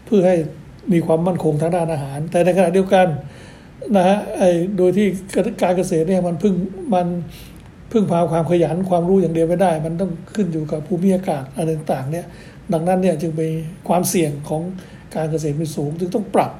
[0.08, 0.36] เพื่อให้
[0.92, 3.06] มีความมั่นคงทางด้านอาหาร แต่ในขณะเดียวกัน
[3.96, 5.06] นะฮะไอ้โดยที่
[5.62, 6.54] การเกษตรเนี่ยมันพึ่ง
[6.94, 7.06] มัน
[7.92, 12.26] พึ่งพาความขยันความรู้อย่างเดียวไม่ได้ มันต้องขึ้นอยู่กับภูมิอากาศอะไรต่างๆเนี่ย
[12.72, 13.48] ดังนั้นเนี่ยจึงมี
[13.88, 14.62] ความเสี่ยงของ
[15.14, 16.52] การเกษตรมีสูง จึงต้องปรับ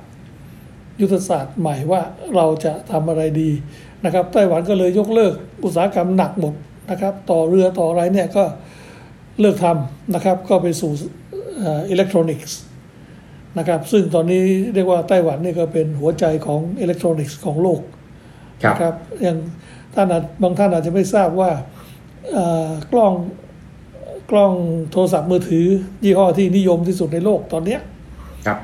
[1.01, 2.01] ยุทธศาสตร์ใหม่ว่า
[2.37, 3.51] เราจะทำอะไรดี
[4.05, 6.55] นะครับไต้หวันก็เลยยกเลิกอุตสาหกรรมหนักหมด
[6.91, 8.45] นะครับ ต่อเรือต่ออะไรเนี่ยก็
[9.41, 10.93] เลิกทำนะครับ ก็ไปสู่
[11.91, 12.59] อิเล็กทรอนิกส์
[13.59, 14.43] นะครับ ซึ่งตอนนี้
[14.75, 17.81] เรียกว่าไต้หวันนี่ก็เป็นหัวใจของอิเล็กทรอนิกส์ของโลก
[18.63, 19.39] ครับนะครับอย่าง
[19.95, 21.51] ท่านอาจบางท่านอาจจะไม่ทราบว่า
[22.33, 23.13] เอ่อกล้อง
[24.31, 24.53] กล้อง
[24.93, 25.67] โทรศัพท์มือถือ
[26.05, 27.81] ยี่ห้อที่นิยมที่สุดในโลกตอนเนี้ย
[28.47, 28.59] ครับ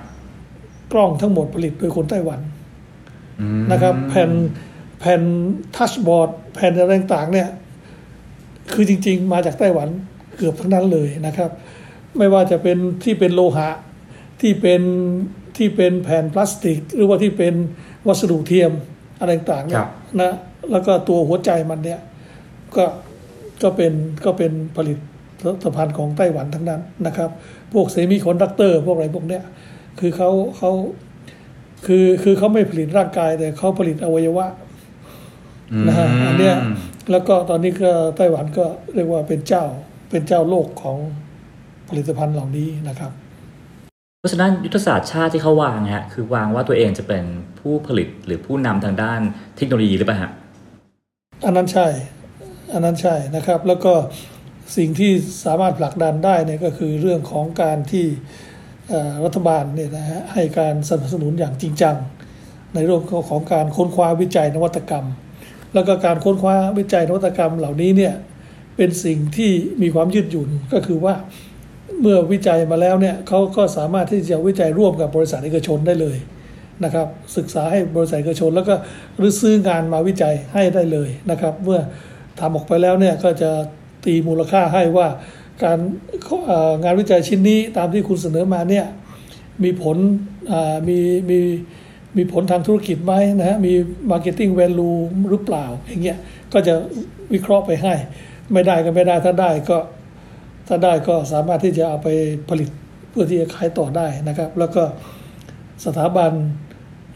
[0.92, 2.40] กล้องทั้งหมดผลิตโดยคนไต้หวัน
[3.40, 4.30] อืมนะครับ แผ่น
[5.00, 5.22] แผ่น
[5.76, 7.48] ทัชบอร์ดแผ่นอะไรต่างๆเนี่ย
[8.72, 9.88] คือจริง ๆ มาจากไต้หวัน
[10.36, 11.50] เกือบทั้งนั้นเลยนะครับ
[12.18, 13.68] ไม่ว่าจะเป็นที่เป็นโลหะ
[14.46, 14.82] ที่เป็น
[15.56, 17.54] ที่เป็นแผ่นพลาสติก หรือว่าที่เป็น
[18.06, 18.72] วัสดุเทียม
[19.20, 19.86] อะไรต่างๆเนี่ย
[20.20, 20.32] นะ
[20.70, 22.00] แล้วก็ตัวหัวใจมันเนี่ย
[22.76, 22.84] ก็
[23.62, 23.92] ก็เป็น
[24.24, 24.94] ก็เป็นผลิ
[25.64, 27.30] ตภัณฑ์ของไต้หวันทั้งนั้นนะครับ
[27.72, 29.42] พวกเซมิคอนดักเตอร์พวกอะไรพวกเนี้ย
[30.00, 30.70] คือเขาเขา
[31.86, 34.46] คือคือเขาไม่ผลิตร่างกายแต่เขาผลิตอวัยวะ
[35.86, 36.56] นะฮะอันเนี้ย
[37.10, 39.64] แล้วก็ตอนนี้ก็ไต้หวันก็เรียกว่าเป็นเจ้า
[40.10, 40.98] เป็นเจ้าโลกของ
[41.88, 43.33] ผลิตภัณฑ์เหล่านี้นะครับเพ
[44.24, 47.24] ราะฉะนั้นยุทธศาสตร์ชาติที่เขาวางฮะคือวางว่าตัวเองจะเป็น
[47.60, 49.20] ผู้ผลิตหรือผู้นำทางด้าน
[49.56, 50.30] เทคโนโลยีหรือเปล่าฮะ
[51.44, 51.86] อันนั้นใช่
[52.72, 53.94] อันนั้นใช่นะครับ แล้วก็
[54.76, 55.12] สิ่งที่
[55.44, 58.06] สามารถผลักดันได้เนี่ยก็คือเรื่องของการที่
[59.24, 61.96] รัฐบาลเนี่ยนะฮะให้การสนับสนุนอย่างจริงจัง
[62.74, 65.06] ในเรื่องของการค้นคว้าวิจัยนวัตกรรม
[65.74, 68.14] แล้วก็การค้นคว้าวิจัยนวัตกรรมเหล่านี้เนี่ย
[68.76, 69.50] เป็นสิ่งที่
[69.82, 71.14] มีความยืดหยุ่นก็คือว่า
[72.00, 76.16] เมื่อวิจัยมาแล้วเนี่ยเขาก็สามารถที่จะวิจัยร่วมกับบริษัทเอกชนได้เลย
[76.84, 78.74] นะครับศึกษาให้บริษัทเอกชน แล้วก็
[79.18, 81.80] หรือซื้องานมาวิจัยให้ได้เลยนะครับ เมื่อ
[82.40, 83.50] ทำออกไปแล้วเนี่ยก็จะ
[84.04, 85.08] ตีมูลค่าให้ว่า
[85.62, 85.78] การ
[86.84, 88.86] งานวิจัยชิ้นนี้ตามที่คุณเสนอมาเนี่ย
[89.62, 89.96] มีผล
[90.88, 90.98] มี
[91.30, 91.38] มี
[92.16, 93.72] มีผลทางธุรกิจไหมนะฮะมี
[94.10, 94.98] marketing value
[95.30, 96.18] หรือเปล่าอย่างเงี้ย
[96.52, 96.74] ก็จะ
[97.32, 97.94] วิเคราะห์ไปให้
[98.52, 99.78] ไม่ได้ก็ไม่ได้ถ้าได้ก็
[100.66, 102.08] ถ้าได้ก็สามารถที่จะเอาไป
[102.48, 102.68] ผลิต
[103.10, 104.82] เพื่อที่จะขายต่อได้นะครับ แล้วก็
[105.84, 106.32] สถาบัน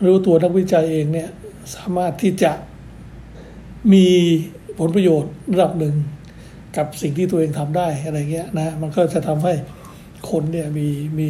[0.00, 1.28] หรือตัวนักวิจัยเองเนี่ย
[1.74, 2.52] สามารถที่จะ
[3.92, 4.06] มี
[4.78, 5.94] ผลประโยชน์ระดับหนึ่ง
[6.76, 9.54] กับสิ่งที่ตัวเองทำได้อะไรเงี้ยนะมันก็จะทำให้
[10.30, 10.88] คนเนี่ยมี
[11.18, 11.28] มี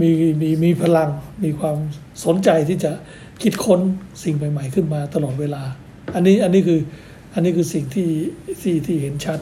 [0.00, 0.08] มี
[0.40, 1.10] มีมีพลัง
[1.44, 1.76] มีความ
[2.24, 2.92] สนใจที่จะ
[3.42, 3.80] คิดค้น
[4.24, 5.62] สิ่งใหม่ ๆ ขึ้นมาตลอดเวลา
[6.14, 6.80] อันนี้อันนี้คือ
[7.34, 8.08] อันนี้คือสิ่งที่
[8.62, 9.38] ที่ที่เห็นชัด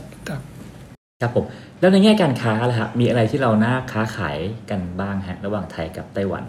[1.21, 1.47] ครับครับผม
[1.81, 4.39] แล้วในแง่การค้าล่ะฮะมีอะไรที่เราน่าค้าขาย
[4.71, 6.45] กันบ้างฮะระหว่างไทยกับไต้หวัน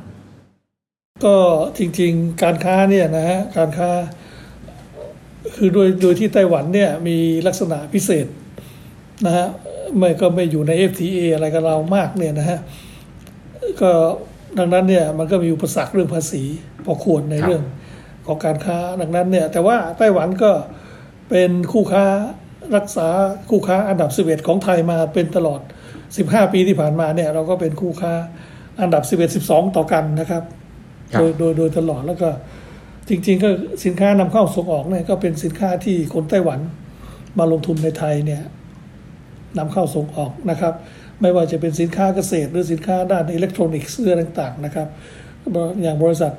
[1.25, 1.37] ก็
[1.77, 3.89] จริงๆ การค้าเนี่ยนะฮะการค้า
[5.55, 8.27] คือโดยโดยที่ไต้หวันเนี่ยมีลักษณะพิเศษ
[9.25, 9.47] นะฮะ
[9.97, 12.59] ไม่ก็ไม่อยู่ใน FTA อะไรกับเรามากเนี่ยนะฮะ
[13.81, 13.91] ก็
[14.57, 16.43] ดังนั้นเนี่ยมันก็มีอุปสรรคเรื่องภาษี
[16.85, 17.63] พอควรในครับเรื่อง
[18.27, 20.51] ของการค้าดังนั้นเนี่ยแต่ว่าไต้หวันก็
[21.29, 22.05] เป็นคู่ค้า
[22.75, 23.07] รักษา
[23.49, 25.61] คู่ค้าอันดับ11ของไทยมาเป็นตลอด
[26.07, 28.13] 15 ปีที่ผ่านมาเนี่ย เราก็เป็นคู่ค้า
[28.81, 30.43] อันดับ 11 12 ต่อกันนะครับ
[31.13, 32.29] ครับโดยโดยโดยตลอดแล้วก็
[33.09, 33.49] จริง ๆ ก็
[33.85, 36.59] สินค้านำเข้าส่งออกเนี่ยก็เป็นสินค้าที่คนไต้หวัน
[37.39, 38.41] มาลงทุนในไทยเนี่ย
[39.57, 40.73] นำเข้าส่งออกนะครับ
[41.21, 44.87] ไม่ว่าจะเป็นสินค้าเกษตร หรือสินค้าด้านอิเล็กทรอนิกส์เรื่องต่างๆนะครับ
[45.81, 46.31] อย่างบริษัท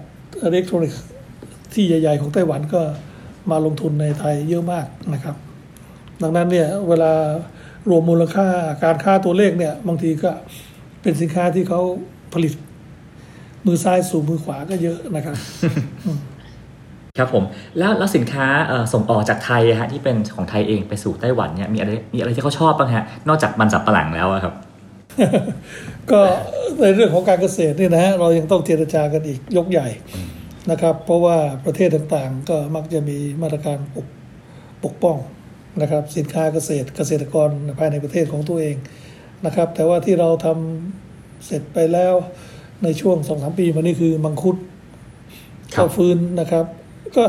[0.45, 1.03] อิเล็กทรอนิกส์
[1.73, 2.81] ที่ใหญ่ ๆ ของไต้หวันก็
[3.51, 5.37] มาลงทุนในไทยเยอะมากนะครับ
[6.23, 7.13] ดังนั้นเนี่ยเวลา
[7.91, 8.49] รวมมูลค่า
[8.85, 10.31] การค่าตัวเลขเนี่ยบางทีก็
[11.03, 11.81] เป็นสินค้าที่เขา
[12.35, 12.53] ผลิต
[13.67, 15.37] มือซ้ายสู่มือขวาก็เยอะนะครับ
[17.19, 17.45] ครับผม
[17.79, 24.55] แล้วแล้วสินค้าเอ่อส่งออกจากไทยอะฮะที่เป็นของไทยเองไปสู่ไต้หวันเนี่ยมีอะไรมีอะไรที่เขาชอบบ้างฮะนอกจากมันสับปะหลังแล้วอะครับ
[26.11, 26.21] ก็
[26.81, 29.89] ในเรื่องของการเกษตรเนี่ยนะฮะเรายังต้องเจรจากันอีกยกใหญ่
[30.71, 34.07] นะครับ เพราะว่าประเทศต่างๆ ก็มักจะมีมาตรการปก
[34.85, 35.17] ปกป้อง
[35.81, 38.77] นะครับสินค้าเกษตรเกษตรกรภายในประเทศของตัวเอง
[39.47, 42.15] นะครับ แต่ว่าที่เราทำเสร็จไปแล้ว
[42.85, 44.57] ในช่วงสองสามปีมานี่คือมังคุด
[45.75, 46.65] ครับเข้าฟื้นนะครับ
[47.17, 47.25] ก็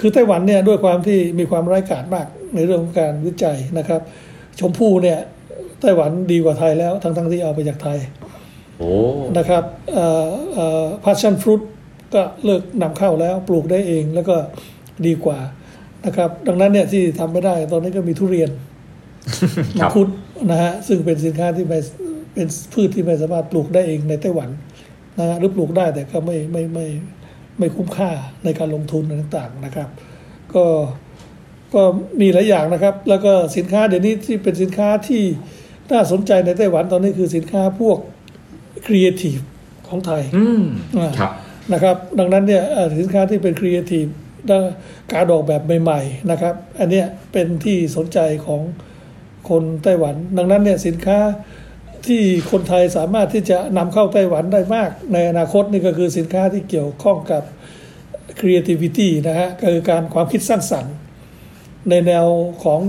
[0.00, 4.00] คือไต้หวันเนี่ยด้วยความที่มีความร้ายกาจมากในเรื่องของการวิจัยนะครับ
[4.60, 5.18] ชมพู่เนี่ย
[5.80, 7.98] ไต้หวันดีกว่าไทยแล้วทั้งๆที่เอาไปจากไทย
[8.78, 8.92] โอ้
[9.38, 9.64] นะครับ
[11.04, 11.60] พาชั่นฟรุต
[12.14, 14.36] ก็เลิกนำเข้าแล้วปลูกได้เองแล้วก็
[15.06, 15.38] ดีกว่า
[16.06, 18.50] นะครับ ดังนั้นเนี่ยที่ทำไม่ได้ ตอนนี้ก็มีทุเรียน
[19.78, 20.08] คมัรังบคุด
[20.50, 21.78] นะฮะซึ่งเป็นสินค้าที่ไม่
[22.34, 24.50] เป็นพืชที่ไม่สามารถปลูกได้เองในไต้หวัน
[25.18, 26.86] นะฮะหรือปลูกได้แต่ก็ไม่ไม่ไม่
[27.58, 28.10] ไม่คุ้มค่า
[28.44, 29.88] ในการลงทุนต่างๆนะครับ
[30.54, 30.64] ก็
[31.74, 31.82] ก็
[32.20, 35.22] มีหลายอย่างนะครับ แล้วก็สินค้าเดี๋ยวนี้ที่เป็นสินค้าที่
[35.90, 37.98] น่าสนใจในไต้หวันตอนนี้คือสินค้าพวก
[38.86, 39.38] ครีเอทีฟ
[39.88, 40.62] ของไทยอืม
[40.98, 41.32] อ่าครับ
[41.72, 44.06] นะครับ ดังนั้นเนี่ยเอ่อสินค้าที่เป็นครีเอทีฟ
[45.12, 48.60] การออกแบบใหม่ๆนะครับ อันเนี้ยเป็นที่สนใจของ
[49.48, 51.18] คนไต้หวัน ดังนั้นเนี่ยสินค้า
[52.06, 57.42] ที่คนไทยสามารถที่จะนำเข้าไต้หวันได้มาก ในอนาคตนี่ก็คือสินค้าที่เกี่ยวข้องกับ
[58.40, 60.94] creativity นะฮะก็คือการความคิดสร้างสรรค์
[61.88, 62.26] ในแนว
[62.64, 62.80] ของ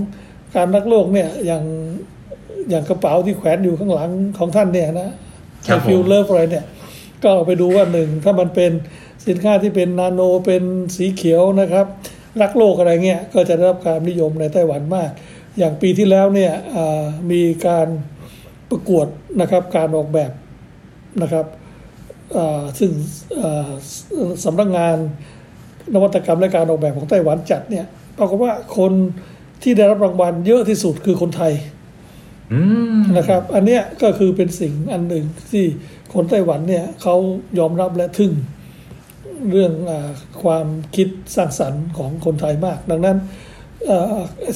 [0.56, 1.64] การรักโลกเนี่ยอย่าง
[2.70, 5.10] อย่างกระเป๋าที่แขวนอยู่ข้างหลังของท่านเนี่ยนะ
[5.68, 6.64] ครัไอบผมฟิลเลิฟอะไรเนี่ย
[7.22, 8.72] ก็เอาไปดูว่าหนึ่งถ้ามันเป็น
[9.28, 10.62] สินค้าที่เป็นนาโนเป็น
[10.96, 11.86] สีเขียวนะครับ
[12.40, 15.10] รักโลกอะไรเงี้ยก็จะได้รับความนิยมในไต้หวันมาก
[15.58, 16.52] อย่างปีที่แล้วเนี่ย
[17.30, 17.88] มีการ
[18.70, 19.06] ประกวด
[19.40, 20.32] นะครับการออกแบบ
[21.22, 21.46] นะครับ
[22.78, 22.90] ซึ่ง
[24.44, 24.96] สำนักงาน
[25.94, 27.84] นวัตกรรมและการออกแบบของไต้หวันจัดเนี่ย
[28.18, 28.92] ปรากฏว่าคน
[29.62, 31.52] ที่ได้รับรางวัลเยอะที่สุดคือคนไทย
[33.18, 35.64] นะครับ อันเนี้ยก็คือเป็นสิ่งอันหนึ่งที่
[36.14, 37.14] คนไต้หวันเนี่ยเขา
[37.58, 38.32] ยอมรับและทึ่ง
[39.50, 39.92] เรื่องอ
[40.42, 43.18] ความคิดสร้างสรรค์ของคนไทยมาก ดังนั้น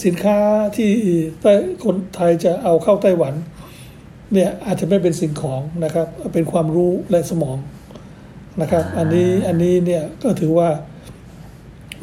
[0.04, 0.38] สินค้า
[0.76, 0.90] ที่
[1.40, 1.52] ไต้
[1.84, 3.34] คนไทยจะเอาเข้าไต้หวัน
[4.32, 7.58] เนี่ยอาจจะไม่เป็นสิ่งของนะครับ เป็นความรู้และสมอง
[8.60, 10.68] นะครับ อันนี้อันนี้เนี่ยก็ถือว่า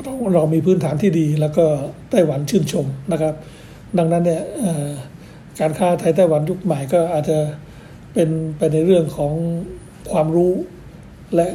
[0.03, 1.65] เราเรามีพื้นฐานที่ดีแล้วก็
[2.11, 3.33] ไต้หวันชื่นชมนะครับ
[3.97, 4.41] ดังนั้นเนี่ย
[5.59, 7.37] การค้าไทยไต้หวันยุคใหม่ก็อาจจะ
[8.13, 9.33] เป็นไปในเรื่องของ
[10.11, 10.53] ความรู้
[11.35, 11.47] และ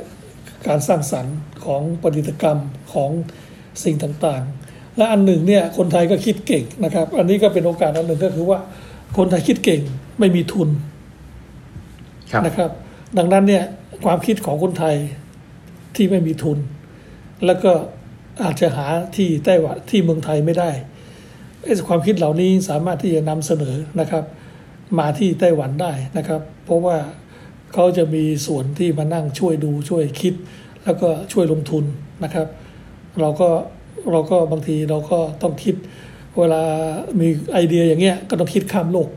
[0.66, 2.58] การสร้างสรรค์ของประดิษฐกรรม
[2.92, 3.10] ของ
[3.84, 8.58] สิ่งต่างๆ และอันหนึ่งเนี่ยคนไทยก็คิดเก่งนะครับ อันนี้ก็เป็นโอกาสอันหนึ่งก็คือว่า
[9.16, 9.80] คนไทยคิดเก่ง
[10.18, 10.68] ไม่มีทุน
[12.32, 12.70] ครับนะครับ
[13.18, 13.64] ดังนั้นเนี่ย
[14.04, 14.96] ความคิดของคนไทย
[15.96, 16.58] ที่ไม่มีทุน
[17.46, 17.72] แล้วก็
[18.42, 20.70] อาจจะหาที่ไต้หวันที่เมืองไทยไม่ได้
[21.62, 24.24] ไอ้ความคิดเหล่านี้สามารถที่จะนำเสนอนะครับ
[24.98, 26.96] มาที่ไต้หวันได้นะครับ เพราะว่า
[27.74, 30.34] เขาจะมีส่วนที่มานั่งช่วยดูช่วยคิด
[30.84, 31.84] แล้วก็ช่วยลงทุน
[32.24, 32.46] นะครับ
[33.20, 33.48] เราก็
[34.12, 35.74] เราก็บางทีเราก็ต้องคิด
[36.38, 36.62] เวลา
[37.20, 39.08] มีไอเดียอย่างเงี้ยก็ต้องคิดข้ามโลก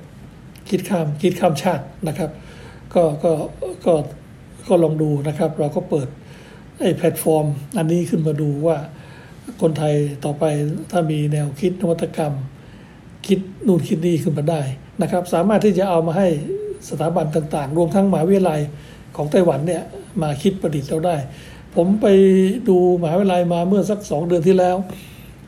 [0.70, 2.30] คิดข้ามคิดข้ามชาตินะครับ
[2.94, 3.32] ก็ก็
[3.86, 3.94] ก็
[4.68, 6.08] ก็ลองดูนะครับ เราก็เปิด
[6.82, 7.46] ไอ้แพลตฟอร์ม
[7.78, 8.78] อันนี้ขึ้นมาดูว่า
[9.62, 9.94] คนไทย
[10.26, 10.44] ต่อไป
[10.92, 12.34] ถ้ามีแนวคิดนวัตกรรม
[13.28, 14.62] คิดนู่นคิดนี่ขึ้นมาได้
[15.02, 16.28] นะครับ สามารถที่จะเอามาให้
[16.90, 18.62] สถาบันต่างๆ รวมทั้งมหาวิทยาลัย
[19.16, 19.84] ของไต้หวันเนี่ย
[20.22, 21.16] มาคิดประดิษฐ์เราได้
[21.76, 22.08] ผมไป
[22.70, 24.76] ดูมหาวิทยาลัยมาเมื่อสักสองเดือนที่แล้ว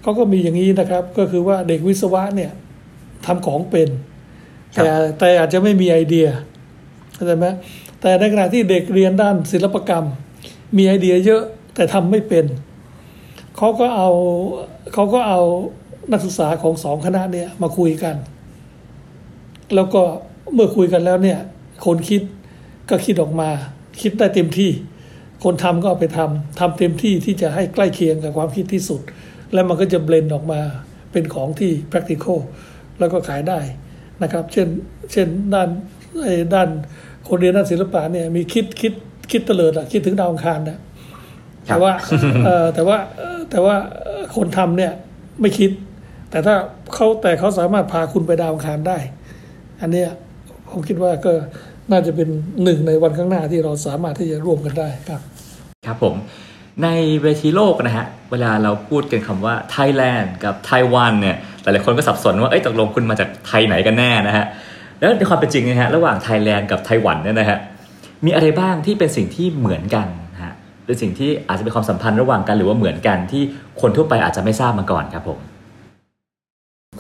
[0.02, 2.52] เขาก็มีอย่างนี้นะครับ ก็คือว่าเด็กวิศวะเนี่ย
[3.26, 3.90] ทำของเป็น
[4.76, 6.28] ครับแต่แต่อาจจะไม่มีไอเดีย
[7.14, 7.48] เข้าใจไหม
[8.02, 10.06] แต่ในขณะที่เด็กเรียนด้านศิลปกรรม
[10.78, 11.44] มีไอเดียเยอะ
[11.76, 12.46] แต่ทำไม่เป็น
[13.58, 14.10] เขาก็เอา
[14.94, 15.42] เขาก็เอา
[16.12, 18.16] นักศึกษาของสองคณะเนี่ยมาคุยกัน
[19.76, 20.04] แล้วก็
[20.54, 21.40] เมื่อคุยกันแล้วเนี่ย
[21.86, 22.22] คนคิด
[22.90, 23.50] ก็คิดออกมา
[24.02, 24.72] คิดได้เต็มที่
[25.44, 29.02] คนทำก็เอาไปทำทำเต็มที่ที่จะให้ใกล้เคียงกับความคิดที่สุด
[29.54, 30.62] แล้วมันก็จะเบลนออกมา
[31.12, 32.40] เป็นของที่ practical
[33.00, 33.60] แล้วก็ขายได้
[34.22, 34.68] นะครับ เช่น
[35.12, 35.70] เช่นด้าน
[36.24, 36.70] ไอ้ด้าน
[37.28, 38.94] คนเรียนด้านศิลปะเนี่ยมีคิดคิด
[39.32, 40.78] คิดเตลิดอะคิดถึงดาวอังคารนะ
[41.70, 41.94] ครัแต่บว่า
[42.46, 44.92] เอ่อแต่ว่าเอ่อแต่ว่าเอ่อคนทำเนี่ย
[45.42, 45.72] ไม่คิด
[46.30, 46.56] แต่ถ้า
[46.94, 48.98] เขาแต่เขาสามารถพาคุณไปดาวอังคารได้
[49.82, 50.10] อันเนี้ย
[50.76, 51.32] ผมคิดว่าก็
[51.92, 52.28] น่าจะเป็น
[52.64, 55.22] หนึ่งในวันข้างหน้าที่เราสามารถที่จะร่วมกันได้ครับ
[55.88, 56.16] ครับผม
[56.84, 56.90] ใน
[57.22, 64.46] เวทีโลกนะฮะ เวลาเราพูดกันคำว่าไทยแลนด์กับไต้หวันเนี่ย หลายๆคนก็สับสนว่า เอ้ย ตกลงคุณมาจากไทยไหนกันแน่นะฮะ
[65.00, 67.58] แล้วในความเป็นจริงนะฮะ ระหว่างไทยแลนด์กับไต้หวันเนี่ยนะฮะ
[68.26, 70.54] มีอะไรบ้างที่เป็นสิ่งที่เหมือนกันนะฮะ
[70.86, 73.44] หรือสิ่งที่อาจจะเป็นความสัมพันธ์ระหว่างกันหรือว่าเหมือนกันที่
[73.82, 75.40] คนทั่วไปอาจจะไม่ทราบมาก่อนครับผม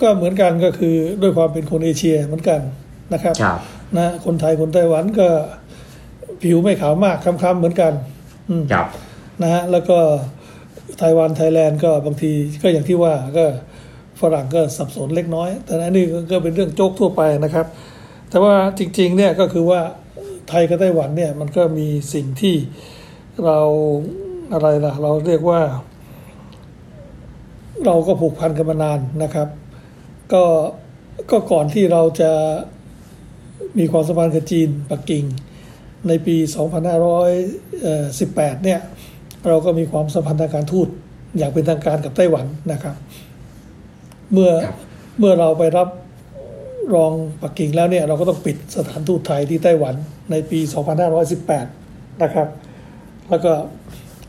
[0.01, 2.61] ก็เหมือนกันก็คือด้วยความเป็นคนเอเชียเหมือนกัน
[3.13, 3.59] นะครับครับ
[3.97, 5.27] นะคนไทยคนไต้หวันก็
[6.41, 7.93] ผิวไม่ขาวมากคล้ำๆเหมือนกัน
[8.49, 8.87] อืมครับ
[9.41, 9.97] นะฮะแล้วก็
[10.99, 13.45] ไต้หวันไทยแลนด์ก็บางทีก็อย่างที่ว่าก็
[14.21, 17.65] ฝรั่งก็สับสนเล็กน้อย แต่อันนี้ก็เป็นเรื่องโจ๊กทั่วไปนะครับ
[18.29, 19.81] แต่ว่าจริงๆเนี่ยก็คือว่า
[20.49, 22.55] ไทยกับไต้หวันเนี่ยมันก็มีสิ่งที่
[23.45, 23.59] เรา
[24.53, 25.61] อะไรล่ะ เราเรียกว่า
[27.85, 29.47] เราก็ผูกพันกันมานานนะครับ
[30.33, 30.43] ก็
[31.31, 32.31] ก็ก่อนที่เราจะ
[33.79, 35.23] มีความสัมพันธ์กับจีนปักกิ่ง
[36.07, 36.35] ในปี
[37.25, 38.79] 2518 เนี่ย
[39.47, 40.87] เราก็มีความสัมพันธ์ทางการทูต
[41.37, 42.95] อย่างเป็นทางการกับไต้หวันนะครับ
[44.31, 44.75] เมื่อครับ
[45.19, 45.89] เมื่อเราไปรับ
[46.95, 49.95] รองปักกิ่งแล้วเนี่ย เราก็ต้องปิดสถานทูตไทยที่ไต้หวัน
[50.31, 50.59] ในปี
[51.41, 52.47] 2518 นะครับ
[53.29, 53.53] แล้วก็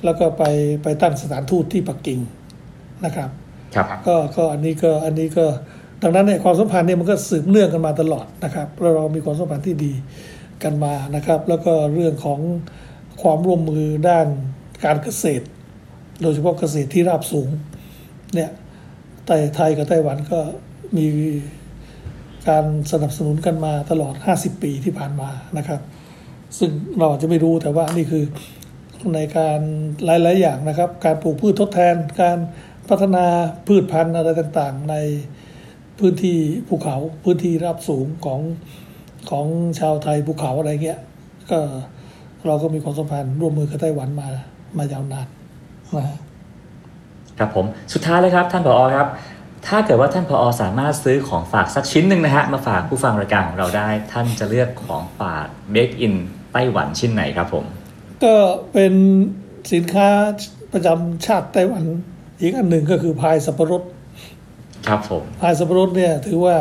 [0.04, 0.44] แล้วก็ไป
[0.82, 2.20] ไปตั้งสถานทูตที่ปักกิ่ง
[3.04, 3.30] นะครับ
[3.74, 5.46] ครับ ก็ก็อันนี้ก็อันนี้ก็
[6.02, 9.92] ดังนั้นเนี่ยความสัมพันธ์เนี่ยมันก็สืบเนื่องกันมาตลอดนะครับแล้วเรามีความสัมพันธ์ที่ดี
[10.62, 12.40] กันมานะครับ แล้วก็เรื่องของ
[13.22, 14.26] ความร่วมมือด้าน
[14.84, 15.46] การเกษตร
[16.22, 17.48] โดยเฉพาะเกษตรที่ราบสูง
[18.34, 18.50] เนี่ย
[19.26, 20.38] ไต้ไทยกับไต้หวันก็
[20.96, 21.06] มี
[22.48, 25.80] การสนับสนุนกันมาตลอด 50 ปีที่ผ่านมานะครับ
[26.58, 28.24] ซึ่งเราอาจจะไม่รู้แต่ว่านี่คือ
[29.14, 29.60] ในการ
[30.04, 32.38] หลาย ๆ อย่างนะครับ การปลูกพืชทดแทน การ
[32.88, 33.26] พัฒนา
[33.66, 34.94] พืชพันธุ์อะไรต่าง ๆ ใน
[36.00, 38.40] พื้นที่ภูเขาพื้นที่รับสูงของ
[39.30, 39.46] ของ
[39.78, 41.00] ชาวไทยภูเขาอะไรเงี้ย
[41.50, 41.60] ก็
[42.46, 44.28] เราก็มีความสัมพันธ์ร่วมมือกับไต้หวันมา
[44.78, 45.26] มายาวนาน
[45.96, 46.18] นะฮะ
[47.38, 49.08] ครับผมสุดท้ายเลยครับท่านผอครับ
[49.66, 56.14] ถ้าเกิดว่าท่านผอสามารถซื้อของฝากสักชิ้นหนึ่งนะฮะมาฝากผู้ฟังรายการของเราได้ ท่านจะเลือกของฝาก Make in
[56.52, 57.64] ไต้หวันชิ้นไหนครับผม
[58.24, 58.34] ก็
[58.72, 58.92] เป็น
[59.72, 60.08] สินค้า
[60.72, 61.84] ประจำชาติไต้หวัน
[62.40, 63.82] อีกอันหนึ่งก็คือพายสับปะรด
[64.88, 66.56] ครับผมพายสับปะรดเนี่ยถือว่า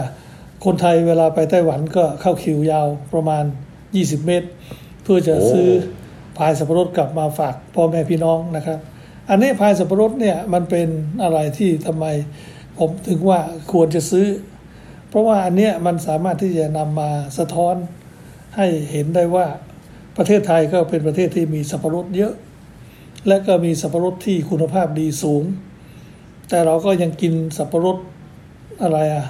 [0.65, 3.43] คนไทยเวลาไปไต้หวันก็เข้าคิวยาวประมาณ
[3.85, 4.47] 20 เมตร
[5.03, 5.69] เพื่อจะโอ้ซื้อ
[6.37, 8.79] พายสับปะรดกลับมาฝากพ่อแม่พี่น้องนะครับ
[9.29, 10.87] อันนี้พายสับปะรดเนี่ยมันเป็น
[11.23, 12.05] อะไรที่ทำไม
[12.79, 13.39] ผมถึงว่า
[13.71, 14.27] ควรจะซื้อ
[15.09, 17.75] เพราะว่าอันเนี้ยมันสามารถที่จะนำมาสะท้อน
[18.55, 19.47] ให้เห็นได้ว่า
[20.17, 22.33] ประเทศไทยก็เป็นประเทศที่มีสับปะรดเยอะ
[23.27, 25.43] และก็มีสับปะรดที่คุณภาพดีสูง
[26.49, 27.97] แต่เราก็ยังกินสับปะรด
[28.83, 29.25] อะไรอะ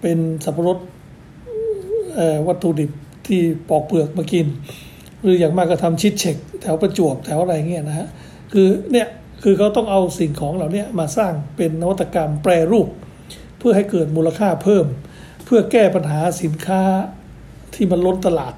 [0.00, 0.78] เป็นสับปะรด
[2.46, 2.90] วัตถุดิบ
[3.26, 4.46] ที่ปอกเปลือกมากิน
[5.22, 8.08] หรืออย่างมากก็ทำชิดเช็คแถวประจวบแถวอะไรเงี้ยนะฮะ
[8.52, 9.08] คือเนี่ย
[9.42, 12.88] คือเขาต้องเอาสิ่งของเหล่านี้มาสร้างเป็นนวัตกรรมแปรรูป
[13.58, 14.86] เพื่อให้เกิดมูลค่าเพิ่ม
[15.44, 16.82] เพื่อแก้ปัญหาสินค้า
[17.74, 18.54] ที่มันล้นตลาด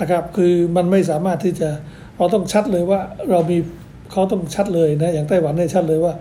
[0.00, 1.70] นะครับ คือมันไม่สามารถที่จะ
[2.16, 3.58] เราต้องชัดเลยว่าเรามี
[4.12, 6.12] เขาต้องชัดเลยนะอย่างไต้หวันเนี่ยชัดเลยว่า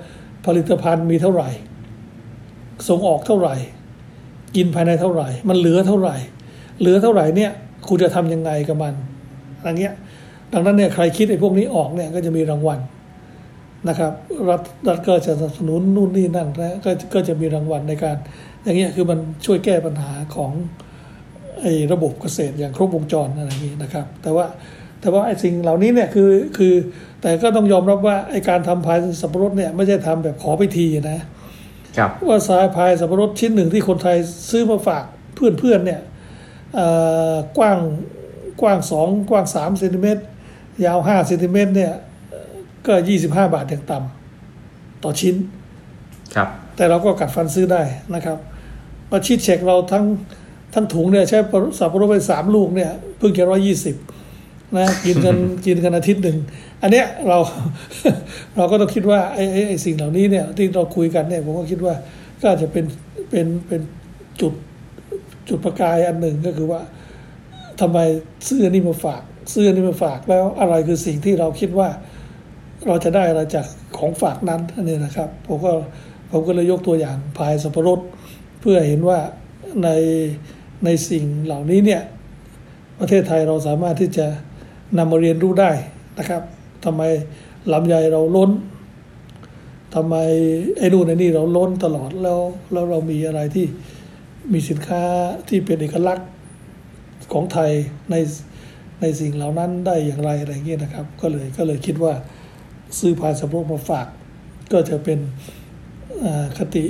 [0.46, 1.50] ผลิตภัณฑ์มีเท่าไหร่
[2.88, 3.56] ส่งออกเท่าไหร่
[4.56, 6.16] กินภายในเท่าไหร่ มันเหลือเท่าไหร่
[6.80, 7.52] เหลือเท่าไหร่เนี่ย
[7.88, 8.94] คุณจะทำยังไงกับมัน
[9.58, 9.94] อะไรเงี้ย
[10.54, 12.80] ดังนั้นเนี่ยใครคิดไอ้พวกนี้ออกเนี่ยก็จะมีรางวัล
[13.90, 14.12] นะครับ
[14.50, 18.18] รัฐรัฐก็จะสนับสนุนนู่นนี่นั่นนะก็ก็จะมีรางวัลในการ
[18.64, 20.52] อย่างเงี้ยคือมันช่วยแก้ปัญหาของ
[21.62, 24.46] ไอ้ระบบเกษตรอย่างครบวงจรอะไรอย่างนี้นะครับ แต่ว่า
[25.02, 26.74] แต่ว่าไอ้สิ่งเหล่านี้เนี่ยคือคือ
[27.22, 31.20] แต่ก็ต้องยอมรับว่าไอ้การทำพายสับปะรดเนี่ยไม่ใช่ทำแบบขอพิธีนะ
[32.28, 34.18] ว่าสายพายสับปะรดชิ้นหนึ่งที่คนไทย
[34.50, 35.04] ซื้อมาฝาก
[35.36, 36.02] เพื่อนๆเนี่ย
[36.76, 36.88] เอ่
[37.34, 37.78] อกว้าง
[38.62, 40.22] กว้างสองกว้างสามเซนติเมตร
[40.86, 41.92] ยาวห้าเซนติเมตรเนี่ย
[42.30, 42.54] เอ่อ
[42.86, 45.36] ก็ยี่สิบห้าบาทอย่างต่ำต่อชิ้น
[46.36, 47.82] ครับ แต่เราก็กัดฟันซื้อได้
[48.14, 48.38] นะครับ
[49.12, 50.06] มาชีดเช็คเราทั้ง
[50.74, 51.38] ทั้งถุงเนี่ยใช้
[51.80, 53.96] สับปะรดไปสามลูกเนี่ยเพิ่งแค่ร้อยยี่สิบ
[54.78, 56.38] นะกินกันกินกันอาทิตย์หนึ่ง
[56.84, 57.38] อันเนี้ยเรา
[58.56, 61.96] เราก็ต้องคิดว่าไอ้ไอ้สิ่งเหล่านี้เนี่ยที่เราคุยกันเนี่ยผมก็คิดว่า
[62.42, 62.86] ก็อาจจะเป็น
[63.30, 63.82] เป็นเป็น
[64.42, 64.54] จุด
[65.50, 66.82] จุดประกายอันหนึ่งก็คือว่า
[67.82, 67.98] ทำไม
[68.48, 69.22] ซื้อนนี้มาฝาก
[69.54, 71.90] ซื้อนนี้มาฝากแล้วอะไรคือสิ่งที่เราคิดว่า
[72.88, 73.68] เราจะได้อะไรจาก
[73.98, 75.72] ของฝากนั้นอันนี้นะครับผมก็
[76.32, 78.00] ผมก็เลยยกตัวอย่างพายสับปะรด
[78.60, 79.20] เพื่อเห็นว่า
[79.84, 79.90] ใน
[80.86, 82.02] ในสิ่งเหล่านี้เนี่ย
[83.00, 84.28] ประเทศไทยเราสามารถที่จะ
[84.98, 85.72] นำมาเรียนรู้ได้
[86.20, 86.42] นะครับ
[86.86, 87.04] ทำไม
[87.74, 88.52] ลำไยเราล้น
[89.96, 90.16] ทำไม
[90.78, 92.40] ไอ้นู่นไอ้นี่เราล้นตลอดแล้ว
[92.72, 93.66] แล้วเรามีอะไรที่
[94.54, 95.04] มีสินค้า
[95.48, 96.30] ที่เป็นเอกลักษณ์
[97.32, 97.72] ของไทย
[98.12, 98.16] ใน
[99.02, 102.14] ในสิ่งเหล่านั้นได้อย่างไรอะไรเงี้ยนะครับ ก็เลยก็เลยคิดว่า
[103.00, 104.08] ซื้อพายสับรดมาฝาก
[104.72, 105.20] ก็จะเป็น
[106.58, 106.86] คติ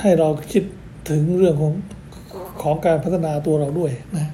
[0.00, 0.64] ให้เราคิด
[1.08, 1.74] ถึงเรื่องของ
[2.62, 4.26] ของการพัฒนาตัวเราด้วยนะ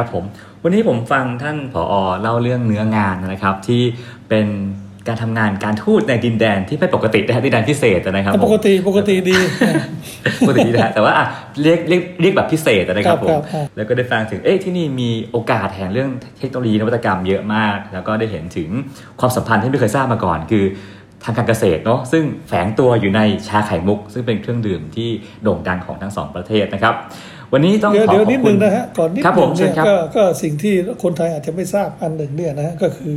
[0.00, 0.24] ครับผม
[0.62, 3.82] วันนี้ผมฟังท่านผอเล่าเรื่องเนื้องานนะครับ ที่
[4.28, 4.46] เป็น
[5.08, 9.36] การทำงานการทูตในดินแดนที่ไม่ปกตินะฮะดินแดนพิเศษนะครับแต่ปกติปกติดี
[10.40, 11.26] ปกตินะฮะแต่ว่าอะ
[11.62, 18.68] เรียกเรียกเรียกแบบพิเศษนะครับผครัมบครับแล้วก็ได้ฟังถึงเอ๊ะที่นี่มีโอกาสแห่งเรื่องเทคโนโลยีนวัตกรรมเยอะมาก แล้วก็ได้เห็นถึง
[19.20, 20.64] ความสัมพันธ์ที่ไม่เคยทราบมาก่อน คือ
[21.24, 25.08] ทางการเกษตรเนาะซึ่งแฝงตัวอยู่ในชาไข่มุก ซึ่งเป็นเครื่องดื่มที่
[25.42, 26.94] โด่งดังของทั้งสองประเทศนะครับ
[27.52, 33.14] วันนี้ต้องเดี๋ยวขอเดี๋ยวขอบนิดคุนึณงนะฮะก่อนนิดครับนึผมงเชิเนี่ญยครับก็ก็สิ่งที่คนไทยอาจจะไม่ทราบอันหนึ่งเนี่ยนะก็คือ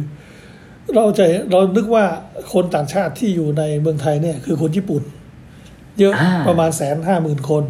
[0.96, 2.06] เราจะเรานึกว่า
[2.54, 5.04] คนต่างชาติที่อยู่ในเมืองไทยเนี่ยคือคนญี่ปุ่น
[6.00, 7.63] เยอะอ่าประมาณแสนห้าหมื่นคน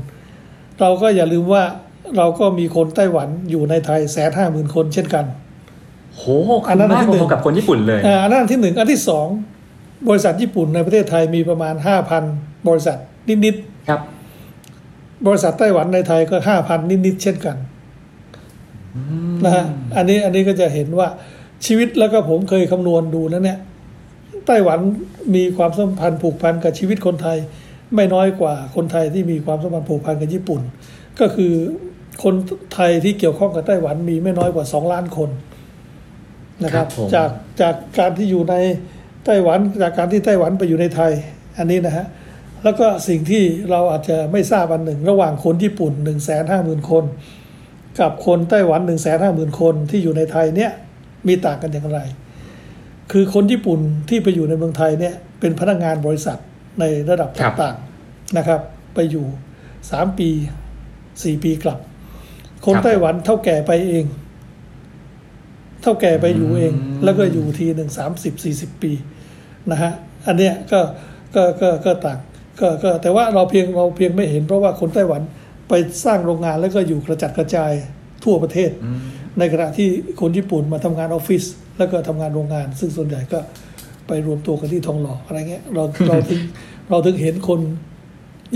[0.80, 1.63] เราก็อย่าลืมว่า
[2.17, 5.26] เราก็มีคนไต้หวันอยู่ในไทยแสนห้าหมื่นคนเช่นกัน
[6.15, 6.24] โห
[6.67, 9.28] อันนั้นมากที่หนึ่งพอๆกับคนญี่ปุ่นเลยอ่าอันนั้นที่หนึ่งอันที่สอง
[10.10, 12.24] บริษัทญี่ปุ่นในประเทศไทยมีประมาณห้าพัน
[12.67, 12.98] บริษัท
[13.45, 13.56] นิด
[13.89, 14.18] ครับๆ
[15.27, 17.58] บริษัทไต้หวันในไทยก็ห้าพันนิดๆเช่นกัน
[19.45, 21.08] นะฮะอันนี้อันนี้ก็จะเห็นว่า
[21.65, 23.60] ชีวิตแล้วก็ผมเคยคำนวณดูนะเนี่ย
[24.47, 24.79] ไต้หวัน
[25.36, 27.38] มีความสัมพันธ์ผูกพันกับชีวิตคนไทย
[27.95, 30.62] ไม่น้อยกว่าคนไทยที่มีความสัมพันธ์ผูกพันกับญี่ปุ่น
[31.19, 31.53] ก็คือ
[32.23, 32.36] คน
[32.73, 35.29] ไทยที่เกี่ยวข้องกับไต้หวันมีไม่น้อยกว่าสองล้านคน
[36.63, 37.29] นะครับครับผมจาก
[37.62, 38.55] จากการที่อยู่ใน
[39.25, 41.12] ไต้หวันจากการที่ไต้หวันไปอยู่ในไทย
[41.58, 42.05] อันนี้นะฮะ
[42.63, 47.04] แล้วก็สิ่งที่เราอาจจะไม่ทราบอันหนึ่ง ระหว่างคนญี่ปุ่น1นึ่งแสนห้าหมื่นคน
[48.00, 50.72] กับคนไต้หวัน1นึ่งแสนห้าหมื่นคนที่อยู่ในไทยเนี่ย
[51.28, 52.00] มีต่างกันอย่างไร
[53.12, 56.38] คือคนญี่ปุ่นที่ไปอยู่ในเมืองไทยเนี่ยเป็นพนักงานบริษัท
[56.80, 58.62] ในระดับครับต่างๆนะครับ
[58.93, 59.26] ไปอยู่
[59.91, 60.30] สามปี
[61.24, 61.80] สี่ปีกลับ
[62.65, 64.06] คนไต้หวันเท่าแก่ไปเอง
[65.82, 68.91] เท่าแก่ไปอยู่เอง แล้วก็อยู่ทีหนึ่งสามสิบสี่สิบปี
[69.72, 69.91] นะฮะ
[70.28, 70.80] อันเนี้ยก็
[71.36, 72.19] ก็ก็ก็ต่าง
[72.62, 75.22] ก็ก็แต่ว่าเราเพียงเราเพียงไม่เห็นเพราะว่าคนไต้หวัน
[75.69, 75.74] ไป
[76.06, 77.72] สร้างโรงงานแล้วก็อยู่กระจัดกระจาย
[78.24, 78.72] ทั่วประเทศ
[79.39, 79.89] ในขณะที่
[80.22, 81.43] คนญี่ปุ่นมาทำงานออฟฟิศ
[81.78, 83.39] แล้วก็ทำงานโรงงาน ซึ่งส่วนใหญ่ก็
[84.08, 86.39] ไปรวมตัวกันที่ทองหล่ออะไรเงี้ยเราเราถึง
[86.89, 87.60] เราถึงเห็นคน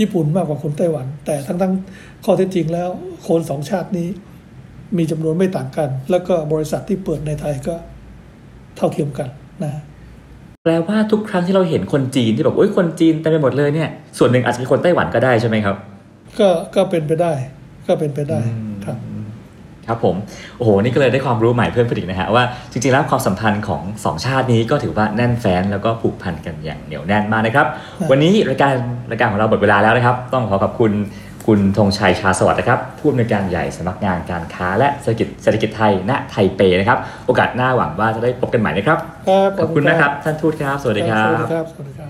[0.00, 1.72] ญี่ปุ่นมากกว่าคนไต้หวัน แต่ทั้งทั้ง
[2.24, 2.88] ข้อเท็จจริงแล้ว
[3.28, 4.08] คนสองชาตินี้
[4.96, 7.74] มีจำนวนไม่ต่างกัน แล้วก็บริษัทที่เปิดในไทยก็
[8.76, 9.28] เท่าเทียมกัน
[9.62, 9.82] นะฮะ
[10.66, 15.76] แปลว่าทุกครั้งที่เราเห็นคนจีนที่แบบโอ้ยคนจีนเต็มไปหมดเลยเนี่ย ส่วนหนึ่งอาจจะเป็นคนไต้หวันก็ได้ใช่ไหมครับ
[16.38, 17.32] ก็ก็เป็นไปได้
[17.86, 18.40] ก็เป็นไปได้
[18.84, 18.98] ครับ
[19.86, 20.16] ครับผม
[20.56, 27.66] โอ้โห นี่ก็เลยได้ความรู้ใหม่เพิ่มขึ้นอีกนะฮะ ว่าจริงๆ แล้วความสัมพันธ์ของสองชาตินี้ก็ถือว่าแน่นแฟ้นแล้วก็ผูกพันกันอย่างเหนียวแน่นมากนะครับ
[28.10, 28.74] วันนี้รายการ
[29.10, 30.92] รายการของเราหมดเวลาแล้วนะครับ ต้องขอขอบคุณ
[31.46, 42.08] คุณธงชัยชาสวัสดิ์นะครับผู้อำนวยการใหญ่สำนักงานการค้าและเศรษฐกิจเศรษฐกิจไทยณไทเปนะครับ โอกาสหน้าหวังว่าจะได้พบกันใหม่นะครับครับขอบคุณนะครับ ท่านทูตครับสวัสดีครัสวัสบดีครับ สวัสดีครับ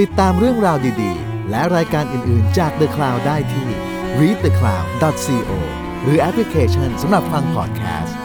[0.00, 3.68] ติดตามเรื่องราวดีๆ และรายการอื่นๆจาก The Cloud ได้ที่
[4.20, 5.50] readthecloud.co
[6.02, 8.16] หรือแอปพลิเคชันสำหรับฟังพอดแคสต์